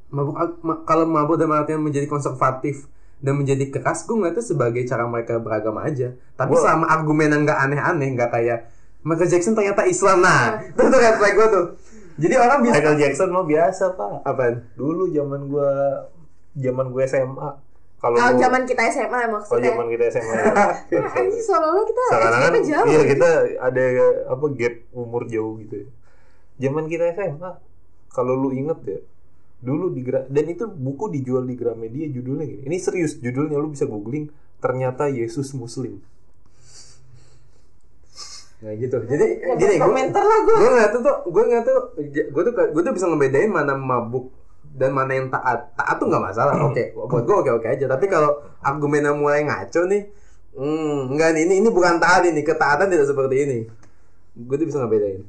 mabuk 0.10 0.36
ag- 0.36 0.62
ma- 0.62 0.82
kalau 0.84 1.06
mabuk 1.06 1.38
dan 1.38 1.50
artinya 1.50 1.78
menjadi 1.80 2.06
konservatif 2.06 2.86
dan 3.20 3.34
menjadi 3.36 3.66
keras 3.70 4.04
gue 4.04 4.14
ngeliatnya 4.14 4.42
sebagai 4.42 4.84
cara 4.84 5.04
mereka 5.04 5.38
beragama 5.38 5.84
aja 5.84 6.12
tapi 6.34 6.52
Gua- 6.52 6.62
selama 6.62 6.86
argumen 6.88 7.28
yang 7.30 7.42
nggak 7.44 7.60
aneh-aneh 7.62 8.10
nggak 8.14 8.30
kayak 8.30 8.60
Michael 9.00 9.28
Jackson 9.28 9.54
ternyata 9.54 9.84
Islam 9.84 10.20
nah 10.20 10.58
itu 10.70 10.82
tuh 10.82 10.98
red 10.98 11.16
flag 11.16 11.34
gue 11.34 11.48
tuh 11.50 11.66
jadi 12.16 12.36
orang 12.38 12.60
bisa 12.62 12.74
Michael 12.76 12.98
Jackson 12.98 13.30
mah 13.30 13.44
biasa 13.44 13.84
pak. 13.94 14.12
apaan 14.24 14.56
Dulu 14.74 15.08
zaman 15.10 15.48
gua 15.48 15.72
zaman 16.52 16.86
gue 16.90 17.04
SMA. 17.06 17.50
Kalau 17.96 18.16
Oh, 18.16 18.32
zaman 18.34 18.64
kita 18.64 18.88
SMA 18.90 19.20
oh 19.22 19.32
maksudnya. 19.34 19.72
zaman 19.72 19.88
kita 19.94 20.04
SMA. 20.10 20.36
Anjing 21.10 21.40
seolah-olah 21.42 21.86
kita 21.86 22.04
Sekarang 22.10 22.40
kan 22.42 22.54
jauh. 22.62 22.88
iya 22.88 23.02
kita 23.06 23.30
ada 23.58 23.84
apa 24.28 24.46
gap 24.54 24.76
umur 24.92 25.24
jauh 25.26 25.56
gitu. 25.58 25.76
ya. 25.78 25.88
Zaman 26.62 26.88
kita 26.88 27.08
SMA 27.10 27.52
kalau 28.10 28.36
lu 28.36 28.52
inget 28.52 28.80
ya 28.84 29.00
dulu 29.60 29.92
di 29.92 30.02
Gra- 30.08 30.28
dan 30.32 30.46
itu 30.48 30.66
buku 30.72 31.12
dijual 31.12 31.44
di 31.44 31.56
Gramedia 31.60 32.08
judulnya 32.08 32.48
gini. 32.48 32.62
Ini 32.64 32.78
serius 32.80 33.20
judulnya 33.20 33.60
lu 33.60 33.72
bisa 33.72 33.84
googling 33.84 34.32
ternyata 34.64 35.12
Yesus 35.12 35.52
Muslim. 35.52 36.00
Nah 38.60 38.74
gitu. 38.76 38.98
Jadi 39.08 39.26
Nggak 39.40 39.58
gini 39.60 39.74
gue 39.76 39.84
komentar 39.84 40.24
lah 40.24 40.40
gue. 40.44 40.56
gue 40.60 40.70
nggak 40.76 40.90
tuh 40.92 41.02
tuh 41.04 41.16
gue 41.32 41.44
nggak 41.48 41.64
tuh 41.64 41.78
gue 42.08 42.44
tuh 42.44 42.54
gue 42.56 42.82
tuh 42.84 42.94
bisa 42.96 43.06
ngebedain 43.08 43.52
mana 43.52 43.74
mabuk 43.76 44.32
dan 44.76 44.92
mana 44.92 45.12
yang 45.16 45.28
taat. 45.32 45.72
Taat 45.76 45.96
tuh 46.00 46.08
nggak 46.08 46.24
masalah. 46.24 46.54
Oke, 46.72 46.92
buat 46.96 47.24
gue 47.24 47.36
oke 47.36 47.52
oke 47.60 47.68
aja. 47.68 47.86
Tapi 47.88 48.06
kalau 48.12 48.44
argumennya 48.60 49.16
mulai 49.16 49.48
ngaco 49.48 49.88
nih, 49.88 50.12
hmm, 50.56 51.16
enggak 51.16 51.30
nih 51.36 51.42
ini 51.48 51.54
ini 51.64 51.70
bukan 51.72 52.00
taat 52.00 52.28
ini 52.28 52.44
ketaatan 52.44 52.92
tidak 52.92 53.08
seperti 53.08 53.36
ini. 53.44 53.58
Gue 54.40 54.56
tuh 54.60 54.68
bisa 54.68 54.80
ngebedain. 54.84 55.24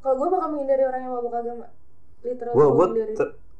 Kalau 0.00 0.14
gue 0.20 0.28
bakal 0.32 0.48
menghindari 0.52 0.84
orang 0.84 1.00
yang 1.00 1.12
mabuk 1.16 1.32
agama. 1.32 1.66
Literal 2.24 2.52
gua 2.56 2.86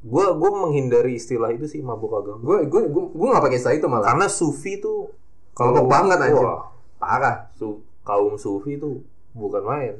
gua 0.07 0.33
gua 0.33 0.51
menghindari 0.61 1.14
istilah 1.14 1.51
itu 1.51 1.66
sih 1.66 1.81
mabuk 1.81 2.14
agama. 2.14 2.38
Gue 2.38 2.59
gue 2.64 2.83
gue 2.87 3.05
gue 3.11 3.27
nggak 3.27 3.42
pakai 3.42 3.59
istilah 3.59 3.75
itu 3.75 3.87
malah. 3.87 4.07
Karena 4.07 4.27
sufi 4.27 4.79
tuh 4.79 5.11
Mabuk 5.53 5.87
banget 5.87 6.19
anjir. 6.21 6.37
Wah, 6.38 6.69
Parah. 6.97 7.49
su- 7.51 7.81
kaum 8.03 8.37
sufi 8.37 8.77
itu 8.77 9.01
bukan 9.33 9.62
main. 9.62 9.95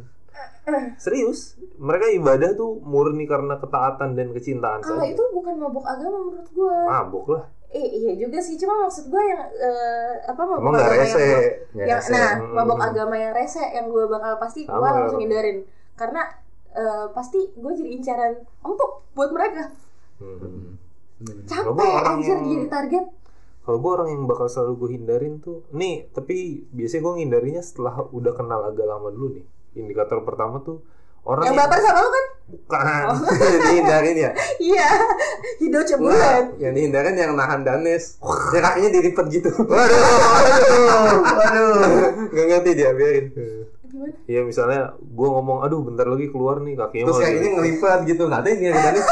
Serius, 0.97 1.57
mereka 1.77 2.07
ibadah 2.09 2.53
tuh 2.53 2.77
murni 2.79 3.25
karena 3.25 3.57
ketaatan 3.57 4.13
dan 4.13 4.31
kecintaan 4.31 4.81
Kalau 4.81 5.01
saja. 5.01 5.09
itu 5.09 5.23
bukan 5.33 5.55
mabuk 5.57 5.83
agama 5.83 6.19
menurut 6.23 6.49
gue. 6.49 6.77
Mabuk 6.85 7.27
lah. 7.31 7.45
Eh, 7.69 7.83
iya 7.99 8.13
juga 8.17 8.37
sih. 8.39 8.55
Cuma 8.55 8.79
maksud 8.81 9.09
gue 9.09 9.23
yang 9.23 9.43
eh, 9.49 10.13
apa 10.23 10.39
mabuk 10.39 10.61
Emang 10.63 10.75
agama 10.77 10.93
rese. 10.95 11.17
yang, 11.17 11.45
yang 11.81 11.89
rese. 11.97 12.11
nah 12.13 12.31
Hmm. 12.37 12.53
mabuk 12.53 12.81
agama 12.81 13.15
yang 13.17 13.33
rese 13.33 13.65
yang 13.65 13.87
gue 13.87 14.05
bakal 14.07 14.37
pasti 14.37 14.61
gue 14.63 14.77
langsung 14.93 15.19
hindarin 15.19 15.65
karena 15.95 16.23
eh, 16.71 17.07
pasti 17.11 17.41
gue 17.49 17.73
jadi 17.75 17.91
incaran 17.93 18.33
empuk 18.61 18.93
buat 19.13 19.33
mereka. 19.33 19.73
Hmm. 20.17 20.77
Capek 21.45 21.91
anjir 22.03 22.33
yang- 22.33 22.45
jadi 22.45 22.67
target. 22.69 23.05
Kalau 23.61 23.79
gue 23.79 23.91
orang 23.91 24.09
yang 24.09 24.23
bakal 24.25 24.47
selalu 24.47 24.73
gue 24.77 24.91
hindarin 24.95 25.35
tuh, 25.39 25.67
nih 25.71 26.07
tapi 26.09 26.63
biasanya 26.71 27.03
gue 27.03 27.15
ngindarinya 27.17 27.59
setelah 27.61 28.07
udah 28.07 28.33
kenal 28.33 28.63
agak 28.63 28.85
lama 28.85 29.11
dulu 29.11 29.35
nih. 29.35 29.45
Indikator 29.75 30.23
pertama 30.23 30.61
tuh 30.61 30.87
orang 31.23 31.51
Yang 31.51 31.57
baper 31.59 31.79
sama 31.81 31.99
lu 31.99 32.09
kan? 32.09 32.27
bukan. 32.47 33.05
dihindarin 33.67 34.17
ya. 34.17 34.31
Iya. 34.57 34.89
Hidup 35.59 35.83
cebulan. 35.83 36.55
Yang 36.57 36.73
dihindarin 36.75 37.17
yang 37.17 37.35
nahan 37.35 37.61
danes. 37.61 38.23
Ya 38.55 38.61
kakinya 38.63 38.91
dilipet 38.93 39.27
gitu. 39.33 39.51
Waduh, 39.67 39.99
waduh, 39.99 41.19
waduh. 41.27 41.75
Gak 42.31 42.47
ngerti 42.47 42.71
dia 42.73 42.95
biarin. 42.95 43.27
Iya 44.27 44.45
misalnya 44.45 44.95
gue 44.95 45.27
ngomong, 45.27 45.65
aduh 45.65 45.83
bentar 45.83 46.05
lagi 46.05 46.29
keluar 46.29 46.61
nih 46.61 46.77
kakinya. 46.77 47.11
Terus 47.11 47.19
kayak 47.19 47.35
ini 47.35 47.49
ngelipat 47.51 47.99
gitu. 48.05 48.23
Nggak 48.29 48.41
ada 48.45 48.51
ini 48.53 48.65
yang 48.65 48.79
danes. 48.79 49.07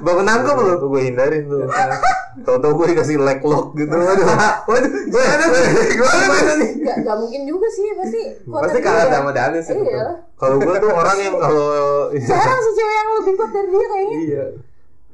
Baru 0.00 0.20
nangkep 0.20 0.56
lu. 0.56 0.72
Tuh 0.76 0.88
gue 0.88 1.02
hindarin 1.04 1.44
tuh. 1.46 1.64
Tahu-tahu 2.44 2.72
gue 2.74 2.86
dikasih 2.92 3.16
leg 3.18 3.40
lock 3.40 3.72
gitu. 3.74 3.94
Waduh. 3.94 4.26
Waduh, 4.66 4.90
gimana 5.06 5.44
nih? 5.48 5.62
Gimana 5.94 6.52
nih? 6.58 6.70
Gak, 6.82 6.96
gak 7.02 7.16
mungkin 7.16 7.40
juga 7.46 7.66
sih 7.68 7.86
pasti. 7.94 8.20
Pasti 8.44 8.78
kalah 8.82 9.06
dia. 9.06 9.14
sama 9.16 9.30
Danes 9.30 9.64
sih. 9.64 9.74
Iya. 9.74 10.06
Kalau 10.34 10.56
gue 10.58 10.74
tuh 10.76 10.90
orang 10.90 11.18
yang 11.18 11.34
kalau 11.38 11.68
Jarang 12.28 12.60
sih 12.60 12.72
cewek 12.74 12.94
yang 12.94 13.08
lebih 13.16 13.32
kuat 13.34 13.50
dari 13.50 13.68
dia 13.68 13.86
kayaknya. 13.86 14.18
Iya. 14.18 14.44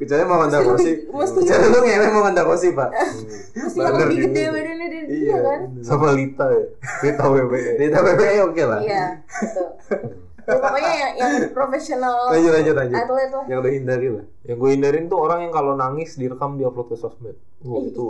Kecuali 0.00 0.24
mau 0.24 0.40
Honda. 0.40 0.58
Mesti 0.64 0.92
Kecuali 1.12 1.66
lu 1.68 1.78
ngewe 1.84 2.06
mau 2.08 2.22
Honda 2.24 2.40
Rossi, 2.40 2.72
Pak. 2.72 2.88
Mesti 3.60 3.78
yang 3.78 4.00
lebih 4.00 4.16
gede 4.26 4.42
badannya 4.48 4.86
dari 4.88 5.06
dia 5.06 5.20
Iya. 5.20 5.36
kan. 5.44 5.60
sama 5.84 6.06
Lita 6.16 6.46
ya. 6.48 6.62
Lita 7.04 7.24
WWE. 7.28 7.60
Di 7.76 7.84
WWE 7.92 8.36
oke 8.48 8.62
lah. 8.64 8.80
Iya. 8.80 9.04
Gitu. 9.28 9.64
Ya, 10.40 10.56
pokoknya 10.56 10.92
yang, 10.94 11.12
yang 11.16 11.32
profesional 11.50 12.16
Lanjut 12.28 12.52
lanjut 12.52 12.74
lanjut. 12.74 12.96
atlet 12.96 13.30
lah. 13.30 13.44
Yang 13.44 13.58
lu 13.58 13.68
hindari 13.70 14.08
lah. 14.10 14.24
Yang 14.42 14.56
gue 14.56 14.70
hindarin 14.70 15.04
tuh 15.06 15.18
orang 15.18 15.38
yang 15.42 15.52
kalau 15.52 15.72
nangis 15.74 16.10
direkam 16.14 16.54
di 16.54 16.62
upload 16.62 16.88
ke 16.88 16.96
sosmed. 16.96 17.36
Wah, 17.60 17.76
Eh, 17.78 17.88
itu 17.88 18.04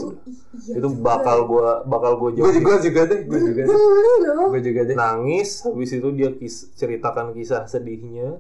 iya 0.62 0.79
itu 0.79 0.88
juga. 0.88 1.03
bakal 1.03 1.38
gue 1.45 1.69
bakal 1.85 2.12
gue 2.16 2.31
Gue 2.33 2.47
jauh. 2.47 2.55
juga 2.55 2.73
juga 2.79 3.01
deh, 3.05 3.21
gue 3.25 3.40
juga 3.43 3.62
deh. 3.62 3.79
Gue 4.47 4.61
juga 4.61 4.81
deh. 4.85 4.95
Nangis, 4.95 5.49
habis 5.62 5.90
itu 5.90 6.09
dia 6.11 6.31
kis- 6.33 6.71
ceritakan 6.73 7.33
kisah 7.33 7.66
sedihnya 7.66 8.38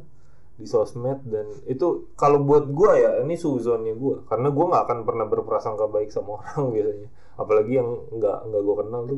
di 0.54 0.64
sosmed 0.64 1.24
dan 1.24 1.48
itu 1.64 2.12
kalau 2.14 2.36
buat 2.38 2.68
gue 2.68 2.92
ya 2.94 3.10
ini 3.20 3.32
suzonnya 3.32 3.96
gue 3.96 4.28
karena 4.28 4.48
gue 4.48 4.60
nggak 4.62 4.82
akan 4.84 4.98
pernah 5.02 5.24
berprasangka 5.24 5.88
baik 5.88 6.12
sama 6.12 6.36
orang 6.52 6.68
biasanya 6.70 7.08
apalagi 7.34 7.72
yang 7.74 7.88
nggak 8.10 8.38
nggak 8.44 8.60
gue 8.60 8.74
kenal 8.76 9.00
tuh 9.02 9.16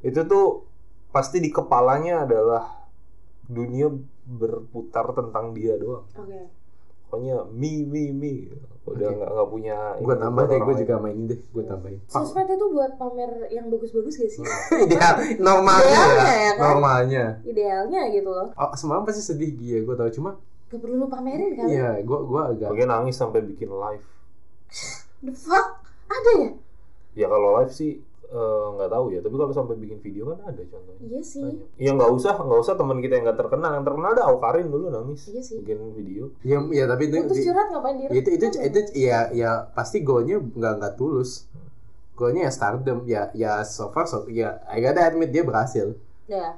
itu 0.00 0.20
tuh 0.22 0.46
pasti 1.10 1.38
di 1.38 1.50
kepalanya 1.50 2.22
adalah 2.22 2.81
dunia 3.52 3.86
berputar 4.24 5.12
tentang 5.12 5.52
dia 5.52 5.76
doang 5.76 6.04
Oke. 6.16 6.48
pokoknya 7.06 7.44
me 7.52 7.84
me 7.84 8.04
me 8.10 8.34
udah 8.82 9.08
nggak 9.14 9.30
nggak 9.30 9.48
punya 9.48 9.78
Gue 10.02 10.16
tambah 10.18 10.42
buat 10.42 10.50
deh, 10.50 10.58
gue 10.58 10.74
juga 10.82 10.94
main 10.98 11.14
ini 11.14 11.26
deh, 11.30 11.38
gue 11.38 11.62
tambahin. 11.62 12.00
Sosmed 12.10 12.50
itu 12.50 12.66
buat 12.66 12.98
pamer 12.98 13.30
yang 13.54 13.70
bagus-bagus 13.70 14.18
gak 14.18 14.26
sih? 14.26 14.42
Ideal, 14.90 15.14
normalnya 15.38 15.86
Idealnya 15.86 16.18
ya, 16.26 16.34
ya 16.34 16.50
kan? 16.50 16.58
normalnya. 16.58 17.24
Idealnya 17.46 18.00
gitu 18.10 18.26
loh. 18.26 18.48
Oh, 18.58 18.74
semalam 18.74 19.06
pasti 19.06 19.22
sedih 19.22 19.54
dia, 19.54 19.78
gue 19.86 19.94
tau 19.94 20.10
cuma, 20.10 20.34
Gak 20.66 20.82
perlu 20.82 20.98
lu 20.98 21.06
pamerin 21.06 21.54
kan? 21.54 21.70
iya, 21.70 21.94
gue 22.02 22.18
gue 22.26 22.42
agak. 22.42 22.74
Pokoknya 22.74 22.88
nangis 22.90 23.14
sampai 23.14 23.46
bikin 23.46 23.70
live 23.70 24.02
The 25.22 25.30
fuck? 25.30 25.66
Ada 26.10 26.30
ya? 26.42 26.50
ya 27.14 27.26
kalau 27.30 27.62
live 27.62 27.70
sih 27.70 28.02
eh, 28.32 28.66
nggak 28.72 28.90
tahu 28.90 29.04
ya 29.08 29.20
tapi 29.20 29.34
kalau 29.34 29.52
sampai 29.52 29.76
bikin 29.76 29.98
video 29.98 30.22
kan 30.26 30.40
ada 30.42 30.62
contohnya 30.64 30.98
Iya 31.02 31.20
sih. 31.22 31.44
Banyak. 31.44 31.76
ya 31.76 31.90
nggak 31.92 32.10
usah 32.10 32.34
nggak 32.34 32.60
usah 32.60 32.74
teman 32.74 32.98
kita 32.98 33.12
yang 33.14 33.24
nggak 33.26 33.38
terkenal 33.38 33.70
yang 33.70 33.84
terkenal 33.84 34.08
ada 34.10 34.24
Aukarin 34.26 34.66
dulu 34.66 34.88
nangis 34.88 35.20
Iya 35.28 35.42
sih. 35.42 35.56
bikin 35.60 35.78
video 35.92 36.24
Ya, 36.40 36.58
ya 36.64 36.84
tapi 36.86 37.06
itu, 37.06 37.16
Terus 37.22 37.44
curhat 37.44 37.68
ngapain 37.68 37.94
di 37.94 38.04
itu 38.10 38.28
itu 38.32 38.44
itu 38.58 38.78
ya 38.98 39.28
ya 39.30 39.50
pasti 39.70 40.00
goalnya 40.00 40.40
nggak 40.40 40.72
nggak 40.78 40.94
tulus 40.96 41.46
goalnya 42.12 42.46
ya 42.46 42.50
stardom 42.50 42.98
ya 43.04 43.28
ya 43.32 43.60
so 43.62 43.88
far 43.88 44.04
so 44.04 44.24
ya 44.26 44.64
I 44.66 44.80
gotta 44.80 45.02
admit 45.02 45.28
dia 45.28 45.42
berhasil 45.42 45.92
Ya. 46.24 46.56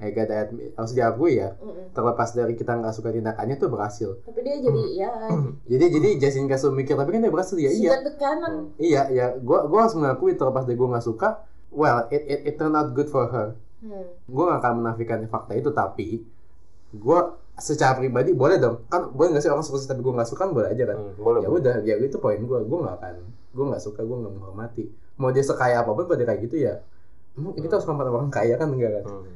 I 0.00 0.10
gotta 0.10 0.48
admit 0.48 0.72
harus 0.74 0.92
diakui 0.96 1.38
ya 1.38 1.54
mm-mm. 1.60 1.92
terlepas 1.94 2.32
dari 2.34 2.56
kita 2.56 2.74
nggak 2.74 2.94
suka 2.96 3.12
tindakannya 3.12 3.54
tuh 3.60 3.68
berhasil. 3.70 4.18
Tapi 4.24 4.40
dia 4.42 4.56
jadi 4.58 4.82
ya. 4.96 5.10
Jadi 5.72 5.84
jadi 5.94 6.08
Jasin 6.18 6.48
Kasu 6.50 6.72
mikir 6.74 6.96
tapi 6.98 7.14
kan 7.14 7.20
dia 7.22 7.30
berhasil. 7.30 7.54
Ya 7.60 7.70
iya. 7.70 7.94
Sikat 7.94 8.02
ke 8.02 8.12
kanan. 8.18 8.72
iya 8.82 9.06
ya 9.12 9.26
gua 9.38 9.68
gua 9.70 9.86
harus 9.86 9.94
mengakui 9.94 10.34
terlepas 10.34 10.66
dari 10.66 10.74
gua 10.74 10.96
nggak 10.96 11.06
suka 11.06 11.46
well 11.72 12.06
it, 12.12 12.22
it 12.28 12.40
it 12.48 12.54
turned 12.60 12.76
out 12.76 12.92
good 12.96 13.08
for 13.08 13.26
her. 13.28 13.56
Hmm. 13.82 14.06
gue 14.30 14.44
gak 14.46 14.62
akan 14.62 14.78
menafikan 14.78 15.18
fakta 15.26 15.58
itu 15.58 15.74
tapi 15.74 16.22
gue 16.94 17.20
secara 17.58 17.98
pribadi 17.98 18.30
boleh 18.30 18.62
dong. 18.62 18.86
Kan 18.86 19.10
boleh 19.10 19.34
nggak 19.34 19.42
sih 19.42 19.50
orang 19.50 19.66
sukses 19.66 19.90
tapi 19.90 20.06
gue 20.06 20.14
nggak 20.14 20.30
suka? 20.30 20.46
Kan 20.46 20.54
boleh 20.54 20.70
aja 20.70 20.86
kan. 20.86 21.02
Hmm, 21.02 21.18
boleh 21.18 21.42
ya 21.42 21.50
boleh. 21.50 21.60
udah 21.66 21.74
ya 21.82 21.94
itu 21.98 22.14
poin 22.22 22.38
gue 22.38 22.58
gue 22.62 22.78
nggak 22.78 22.96
akan 23.02 23.14
gue 23.26 23.64
nggak 23.74 23.82
suka 23.82 24.06
gue 24.06 24.16
nggak 24.22 24.32
menghormati. 24.38 24.84
Mau 25.18 25.34
dia 25.34 25.42
sekaya 25.42 25.82
apa 25.82 25.90
pun 25.98 26.06
pada 26.06 26.22
kayak 26.22 26.46
gitu 26.46 26.62
ya 26.62 26.78
emang 27.32 27.56
kita 27.56 27.80
harus 27.80 27.86
hormat 27.88 28.06
orang 28.06 28.30
kaya 28.30 28.54
kan 28.54 28.68
enggak 28.70 29.02
kan? 29.02 29.04
Hmm. 29.08 29.34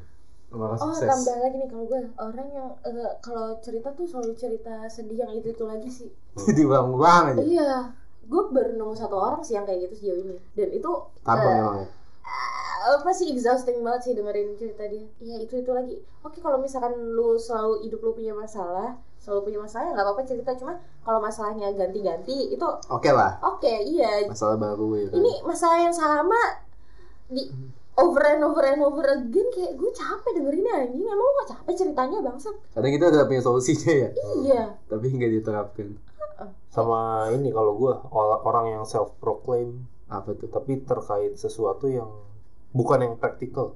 Oh 0.54 0.78
sukses. 0.78 1.10
tambah 1.10 1.36
lagi 1.42 1.56
nih 1.58 1.68
kalau 1.68 1.84
gue. 1.90 2.00
Orang 2.16 2.48
yang 2.54 2.68
eh, 2.86 3.12
kalau 3.18 3.58
cerita 3.58 3.90
tuh 3.92 4.06
selalu 4.06 4.32
cerita 4.38 4.86
sedih 4.86 5.26
yang 5.26 5.32
itu 5.34 5.50
itu 5.52 5.64
lagi 5.66 5.90
sih. 5.90 6.10
jadi 6.46 6.62
bang 6.64 6.88
bang 6.94 7.24
aja. 7.34 7.42
Iya, 7.42 7.72
gue 8.30 8.42
baru 8.54 8.70
nemu 8.78 8.94
satu 8.94 9.16
orang 9.18 9.42
sih 9.42 9.58
yang 9.58 9.66
kayak 9.66 9.90
gitu 9.90 9.94
sejauh 9.98 10.20
ini. 10.22 10.36
Dan 10.54 10.68
itu 10.70 10.90
tabang 11.26 11.50
eh, 11.50 11.60
emang 11.60 11.76
ya 11.82 11.86
apa 12.86 13.10
sih 13.10 13.34
exhausting 13.34 13.82
banget 13.82 14.00
sih 14.06 14.12
dengerin 14.14 14.54
cerita 14.54 14.86
dia. 14.86 15.02
Iya 15.18 15.36
itu 15.42 15.54
itu 15.58 15.70
lagi. 15.74 15.98
Oke 16.22 16.38
kalau 16.38 16.62
misalkan 16.62 16.94
lu 16.94 17.34
selalu 17.34 17.82
hidup 17.82 18.00
lu 18.06 18.12
punya 18.14 18.30
masalah, 18.30 18.94
selalu 19.18 19.50
punya 19.50 19.58
masalah 19.66 19.90
ya 19.90 19.92
nggak 19.98 20.06
apa-apa 20.06 20.22
cerita. 20.22 20.50
Cuma 20.54 20.78
kalau 21.02 21.18
masalahnya 21.18 21.74
ganti-ganti 21.74 22.54
itu 22.54 22.66
oke 22.86 23.10
lah. 23.10 23.42
Oke 23.42 23.74
iya. 23.90 24.30
masalah 24.30 24.54
baru 24.54 24.86
ya 24.94 25.06
kan? 25.10 25.16
Ini 25.18 25.32
masalah 25.42 25.78
yang 25.82 25.94
sama 25.94 26.40
di 27.26 27.42
over 27.96 28.22
and 28.22 28.44
over 28.44 28.62
and 28.62 28.80
over 28.84 29.04
again 29.08 29.48
kayak 29.50 29.72
gue 29.74 29.90
capek 29.90 30.30
dengerinnya 30.36 30.84
anjing. 30.84 31.04
Emang 31.04 31.16
lu 31.18 31.32
gak 31.40 31.48
capek 31.56 31.74
ceritanya 31.74 32.18
bangsat. 32.20 32.56
Kadang 32.72 32.92
kita 32.92 33.04
udah 33.08 33.24
punya 33.24 33.42
solusinya 33.42 33.92
ya 34.04 34.10
iya. 34.44 34.62
Tapi 34.86 35.06
nggak 35.10 35.32
diterapkan 35.40 35.88
sama 36.68 37.32
ini 37.32 37.48
kalau 37.48 37.80
gue 37.80 37.92
orang 38.44 38.76
yang 38.76 38.84
self 38.84 39.16
proclaim 39.16 39.88
Apa 40.12 40.36
tuh? 40.36 40.52
tapi 40.52 40.84
terkait 40.84 41.32
sesuatu 41.34 41.88
yang 41.88 42.12
bukan 42.70 43.00
yang 43.00 43.14
praktikal. 43.16 43.74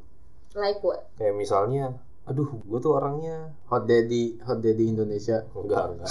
Like 0.53 0.85
what? 0.85 1.09
kayak 1.17 1.33
misalnya 1.33 1.97
aduh 2.29 2.61
gue 2.61 2.79
tuh 2.79 2.93
orangnya 2.95 3.57
Hot 3.73 3.89
Daddy, 3.89 4.39
Hot 4.45 4.61
Daddy 4.61 4.93
Indonesia. 4.93 5.49
enggak 5.57 5.97
enggak. 5.97 6.11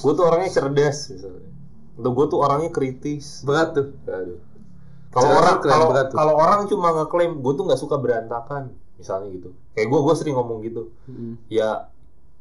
Gue 0.00 0.12
tuh 0.16 0.24
orangnya 0.24 0.50
cerdas 0.50 1.12
misalnya. 1.12 1.50
Atau 1.98 2.10
gue 2.14 2.26
tuh 2.30 2.38
orangnya 2.40 2.70
kritis. 2.72 3.42
Berat 3.44 3.76
tuh. 3.76 3.92
Aduh. 4.08 4.38
Kalau 5.08 5.30
orang 5.34 5.56
kalau 6.10 6.34
orang 6.36 6.60
cuma 6.66 6.88
ngeklaim 6.92 7.40
gue 7.40 7.52
tuh 7.54 7.64
nggak 7.64 7.80
suka 7.80 7.96
berantakan, 7.96 8.70
misalnya 8.94 9.32
gitu. 9.32 9.50
Kayak 9.72 9.88
gue 9.88 10.00
gue 10.02 10.14
sering 10.14 10.36
ngomong 10.36 10.58
gitu. 10.62 10.92
Ya 11.48 11.88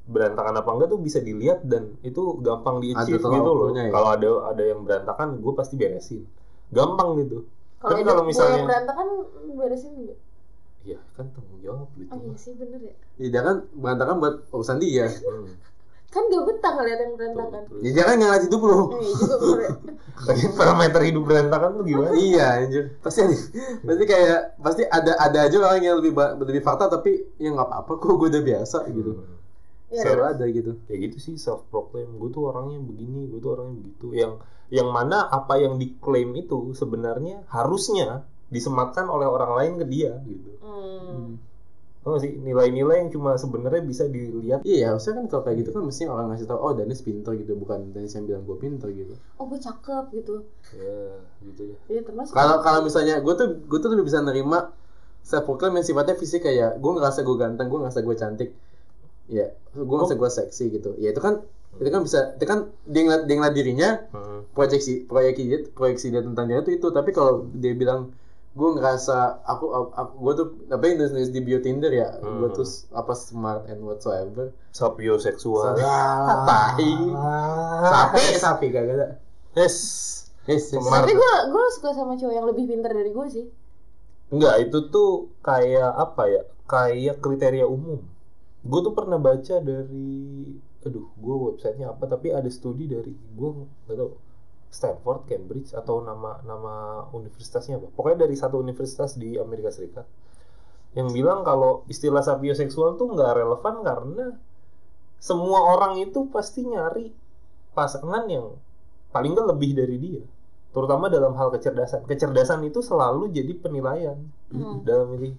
berantakan 0.08 0.56
apa 0.56 0.70
enggak 0.72 0.90
tuh 0.90 1.00
bisa 1.00 1.20
dilihat 1.20 1.68
dan 1.68 2.00
itu 2.00 2.40
gampang 2.40 2.80
di 2.80 2.96
achieve 2.96 3.20
Ada 3.20 3.28
tolak 3.28 3.36
gitu 3.38 3.52
loh. 3.52 3.70
ya? 3.70 3.92
Kalau 3.92 4.10
ada 4.10 4.30
ada 4.48 4.64
yang 4.64 4.80
berantakan, 4.84 5.28
gue 5.38 5.54
pasti 5.54 5.76
beresin. 5.76 6.24
Gampang 6.70 7.20
gitu. 7.20 7.44
Kalau 7.78 7.92
Tapi 7.94 8.02
kalau 8.04 8.24
misalnya- 8.24 8.58
yang 8.58 8.68
berantakan 8.68 9.08
beresin 9.54 9.92
enggak? 9.96 10.20
Iya 10.84 11.00
kan 11.14 11.26
tanggung 11.30 11.60
jawab 11.60 11.88
gitu. 11.96 12.10
Oh 12.10 12.18
iya 12.18 12.36
sih 12.40 12.52
bener 12.56 12.80
ya. 12.80 12.96
Ya, 13.20 13.28
dia 13.28 13.42
kan 13.44 13.56
berantakan 13.76 14.16
buat 14.18 14.36
urusan 14.50 14.80
dia. 14.80 15.12
Hmm. 15.12 15.52
Kan 16.08 16.24
gak 16.32 16.44
betah 16.48 16.72
ngeliat 16.74 17.00
yang 17.04 17.14
berantakan. 17.20 17.62
Ya, 17.84 18.04
kan 18.08 18.16
nggak 18.16 18.48
hidup 18.48 18.62
lu. 18.64 18.74
Eh, 18.74 18.80
iya 19.04 19.56
ya. 19.60 19.70
Tapi 20.28 20.42
parameter 20.56 21.02
hidup 21.06 21.24
berantakan 21.28 21.70
tuh 21.78 21.84
gimana? 21.86 22.12
iya 22.16 22.46
anjir. 22.64 22.96
Pasti 23.04 23.22
ada. 23.22 23.36
Pasti 23.86 24.04
kayak 24.08 24.40
pasti 24.58 24.84
ada 24.88 25.14
ada 25.20 25.40
aja 25.46 25.56
orang 25.62 25.84
yang 25.84 26.00
lebih 26.02 26.16
lebih 26.42 26.64
fakta 26.64 26.90
tapi 26.90 27.22
ya 27.38 27.54
nggak 27.54 27.68
apa-apa 27.70 27.92
kok 27.96 28.16
gue 28.18 28.30
udah 28.34 28.44
biasa 28.44 28.78
gitu. 28.90 29.12
Iya, 29.88 30.02
Selalu 30.04 30.24
ada 30.28 30.46
gitu. 30.52 30.72
ya 30.92 30.96
gitu 31.00 31.18
sih 31.22 31.36
self 31.40 31.64
proclaim 31.72 32.12
gue 32.20 32.28
tuh 32.28 32.52
orangnya 32.52 32.76
begini 32.82 33.32
gue 33.32 33.40
tuh 33.40 33.56
orangnya 33.56 33.76
begitu 33.80 34.08
yang 34.12 34.34
yang 34.68 34.92
mana 34.92 35.32
apa 35.32 35.64
yang 35.64 35.80
diklaim 35.80 36.36
itu 36.36 36.76
sebenarnya 36.76 37.48
harusnya 37.48 38.28
disematkan 38.52 39.08
oleh 39.08 39.24
orang 39.24 39.52
lain 39.56 39.74
ke 39.80 39.86
dia 39.88 40.12
gitu 40.28 40.60
Hmm. 40.60 41.40
Tau 42.08 42.16
gak 42.16 42.24
sih 42.24 42.40
nilai-nilai 42.40 43.04
yang 43.04 43.12
cuma 43.12 43.36
sebenarnya 43.36 43.84
bisa 43.84 44.08
dilihat 44.08 44.64
Iya, 44.64 44.96
harusnya 44.96 45.20
kan 45.20 45.26
kalau 45.28 45.44
kayak 45.44 45.58
gitu 45.60 45.76
kan 45.76 45.84
mesti 45.84 46.08
orang 46.08 46.32
ngasih 46.32 46.48
tahu, 46.48 46.56
oh 46.56 46.72
Danis 46.72 47.04
pinter 47.04 47.36
gitu, 47.36 47.60
bukan 47.60 47.92
Danis 47.92 48.16
yang 48.16 48.24
bilang 48.24 48.48
gue 48.48 48.56
pinter 48.56 48.88
gitu. 48.96 49.12
Oh 49.36 49.44
gue 49.52 49.60
cakep 49.60 50.16
gitu. 50.16 50.48
ya 50.72 51.20
gitu 51.44 51.62
ya 51.68 51.78
Iya 51.92 52.02
termasuk. 52.08 52.32
Kalau 52.32 52.64
kalau 52.64 52.80
misalnya 52.88 53.20
gue 53.20 53.34
tuh 53.36 53.60
gue 53.60 53.80
tuh 53.84 53.90
lebih 53.92 54.08
bisa 54.08 54.24
nerima 54.24 54.72
self 55.20 55.44
proclaim 55.44 55.76
yang 55.76 55.84
sifatnya 55.84 56.16
fisik 56.16 56.48
kayak 56.48 56.80
gue 56.80 56.92
ngerasa 56.96 57.28
gue 57.28 57.36
ganteng, 57.36 57.68
gue 57.68 57.80
ngerasa 57.84 58.00
gue 58.00 58.16
cantik, 58.16 58.50
ya 59.28 59.52
gue 59.76 59.96
ngerasa 60.00 60.16
gue 60.16 60.30
seksi 60.32 60.64
gitu. 60.80 60.96
Ya 60.96 61.12
itu 61.12 61.20
kan 61.20 61.44
itu 61.78 61.90
kan 61.92 62.02
bisa 62.08 62.40
itu 62.40 62.46
kan 62.48 62.72
dia 62.88 63.02
ngeliat, 63.04 63.24
dia 63.28 63.36
ngeliat 63.36 63.56
dirinya 63.60 63.90
hmm. 64.16 64.56
proyeksi 64.56 65.06
proyeksi 65.06 65.44
dia 65.46 65.60
proyeksi 65.76 66.08
dia 66.10 66.24
tentang 66.24 66.48
dia 66.50 66.64
itu 66.64 66.80
itu 66.80 66.88
tapi 66.90 67.12
kalau 67.12 67.52
dia 67.54 67.76
bilang 67.76 68.16
gue 68.58 68.70
ngerasa 68.74 69.18
aku, 69.46 69.66
aku 69.94 70.14
gue 70.18 70.34
tuh 70.34 70.48
apa 70.68 70.84
yang 70.84 70.98
nulis, 70.98 71.14
nulis 71.14 71.30
di 71.30 71.42
bio 71.42 71.62
Tinder 71.62 71.94
ya 71.94 72.18
gue 72.18 72.50
Hmm. 72.50 72.58
tuh 72.58 72.66
apa 72.92 73.14
smart 73.14 73.70
and 73.70 73.86
whatsoever 73.86 74.50
sapioseksual 74.74 75.78
tai 75.78 76.90
sapi 77.86 78.24
sapi 78.36 78.66
gak 78.68 78.84
ada 78.90 79.08
yes 79.54 79.76
yes, 80.50 80.74
yes. 80.74 80.82
Tapi 80.82 81.12
gue 81.12 81.34
gue 81.48 81.66
suka 81.76 81.92
sama 81.92 82.16
cowok 82.16 82.34
yang 82.34 82.48
lebih 82.48 82.66
pintar 82.66 82.96
dari 82.96 83.12
gue 83.12 83.28
sih. 83.28 83.46
Enggak, 84.28 84.64
itu 84.64 84.88
tuh 84.88 85.12
kayak 85.40 85.92
apa 85.92 86.24
ya? 86.28 86.42
Kayak 86.64 87.20
kriteria 87.20 87.64
umum. 87.64 88.00
Gue 88.64 88.80
tuh 88.80 88.92
pernah 88.92 89.16
baca 89.16 89.56
dari, 89.60 90.48
aduh, 90.84 91.04
gue 91.16 91.36
websitenya 91.48 91.92
apa? 91.92 92.08
Tapi 92.08 92.32
ada 92.32 92.48
studi 92.48 92.88
dari 92.88 93.12
gue 93.12 93.50
nggak 93.88 93.96
tahu 93.96 94.12
Stanford, 94.70 95.26
Cambridge 95.26 95.72
atau 95.74 96.04
nama 96.04 96.38
nama 96.44 96.74
universitasnya 97.12 97.80
apa? 97.80 97.88
Pokoknya 97.96 98.28
dari 98.28 98.36
satu 98.36 98.60
universitas 98.60 99.16
di 99.16 99.40
Amerika 99.40 99.72
Serikat 99.72 100.06
yang 100.94 101.12
bilang 101.14 101.46
kalau 101.46 101.86
istilah 101.88 102.26
sapioseksual 102.26 102.98
tuh 102.98 103.14
nggak 103.14 103.32
relevan 103.38 103.76
karena 103.86 104.26
semua 105.18 105.74
orang 105.74 105.98
itu 105.98 106.30
pasti 106.30 106.66
nyari 106.66 107.14
pasangan 107.74 108.26
yang 108.30 108.54
paling 109.10 109.34
nggak 109.34 109.50
lebih 109.54 109.72
dari 109.78 109.98
dia 109.98 110.24
terutama 110.74 111.10
dalam 111.10 111.34
hal 111.34 111.50
kecerdasan 111.50 112.06
kecerdasan 112.06 112.62
itu 112.66 112.82
selalu 112.82 113.30
jadi 113.30 113.54
penilaian 113.58 114.18
Hmm. 114.48 114.80
dalam 114.88 115.12
milih 115.12 115.36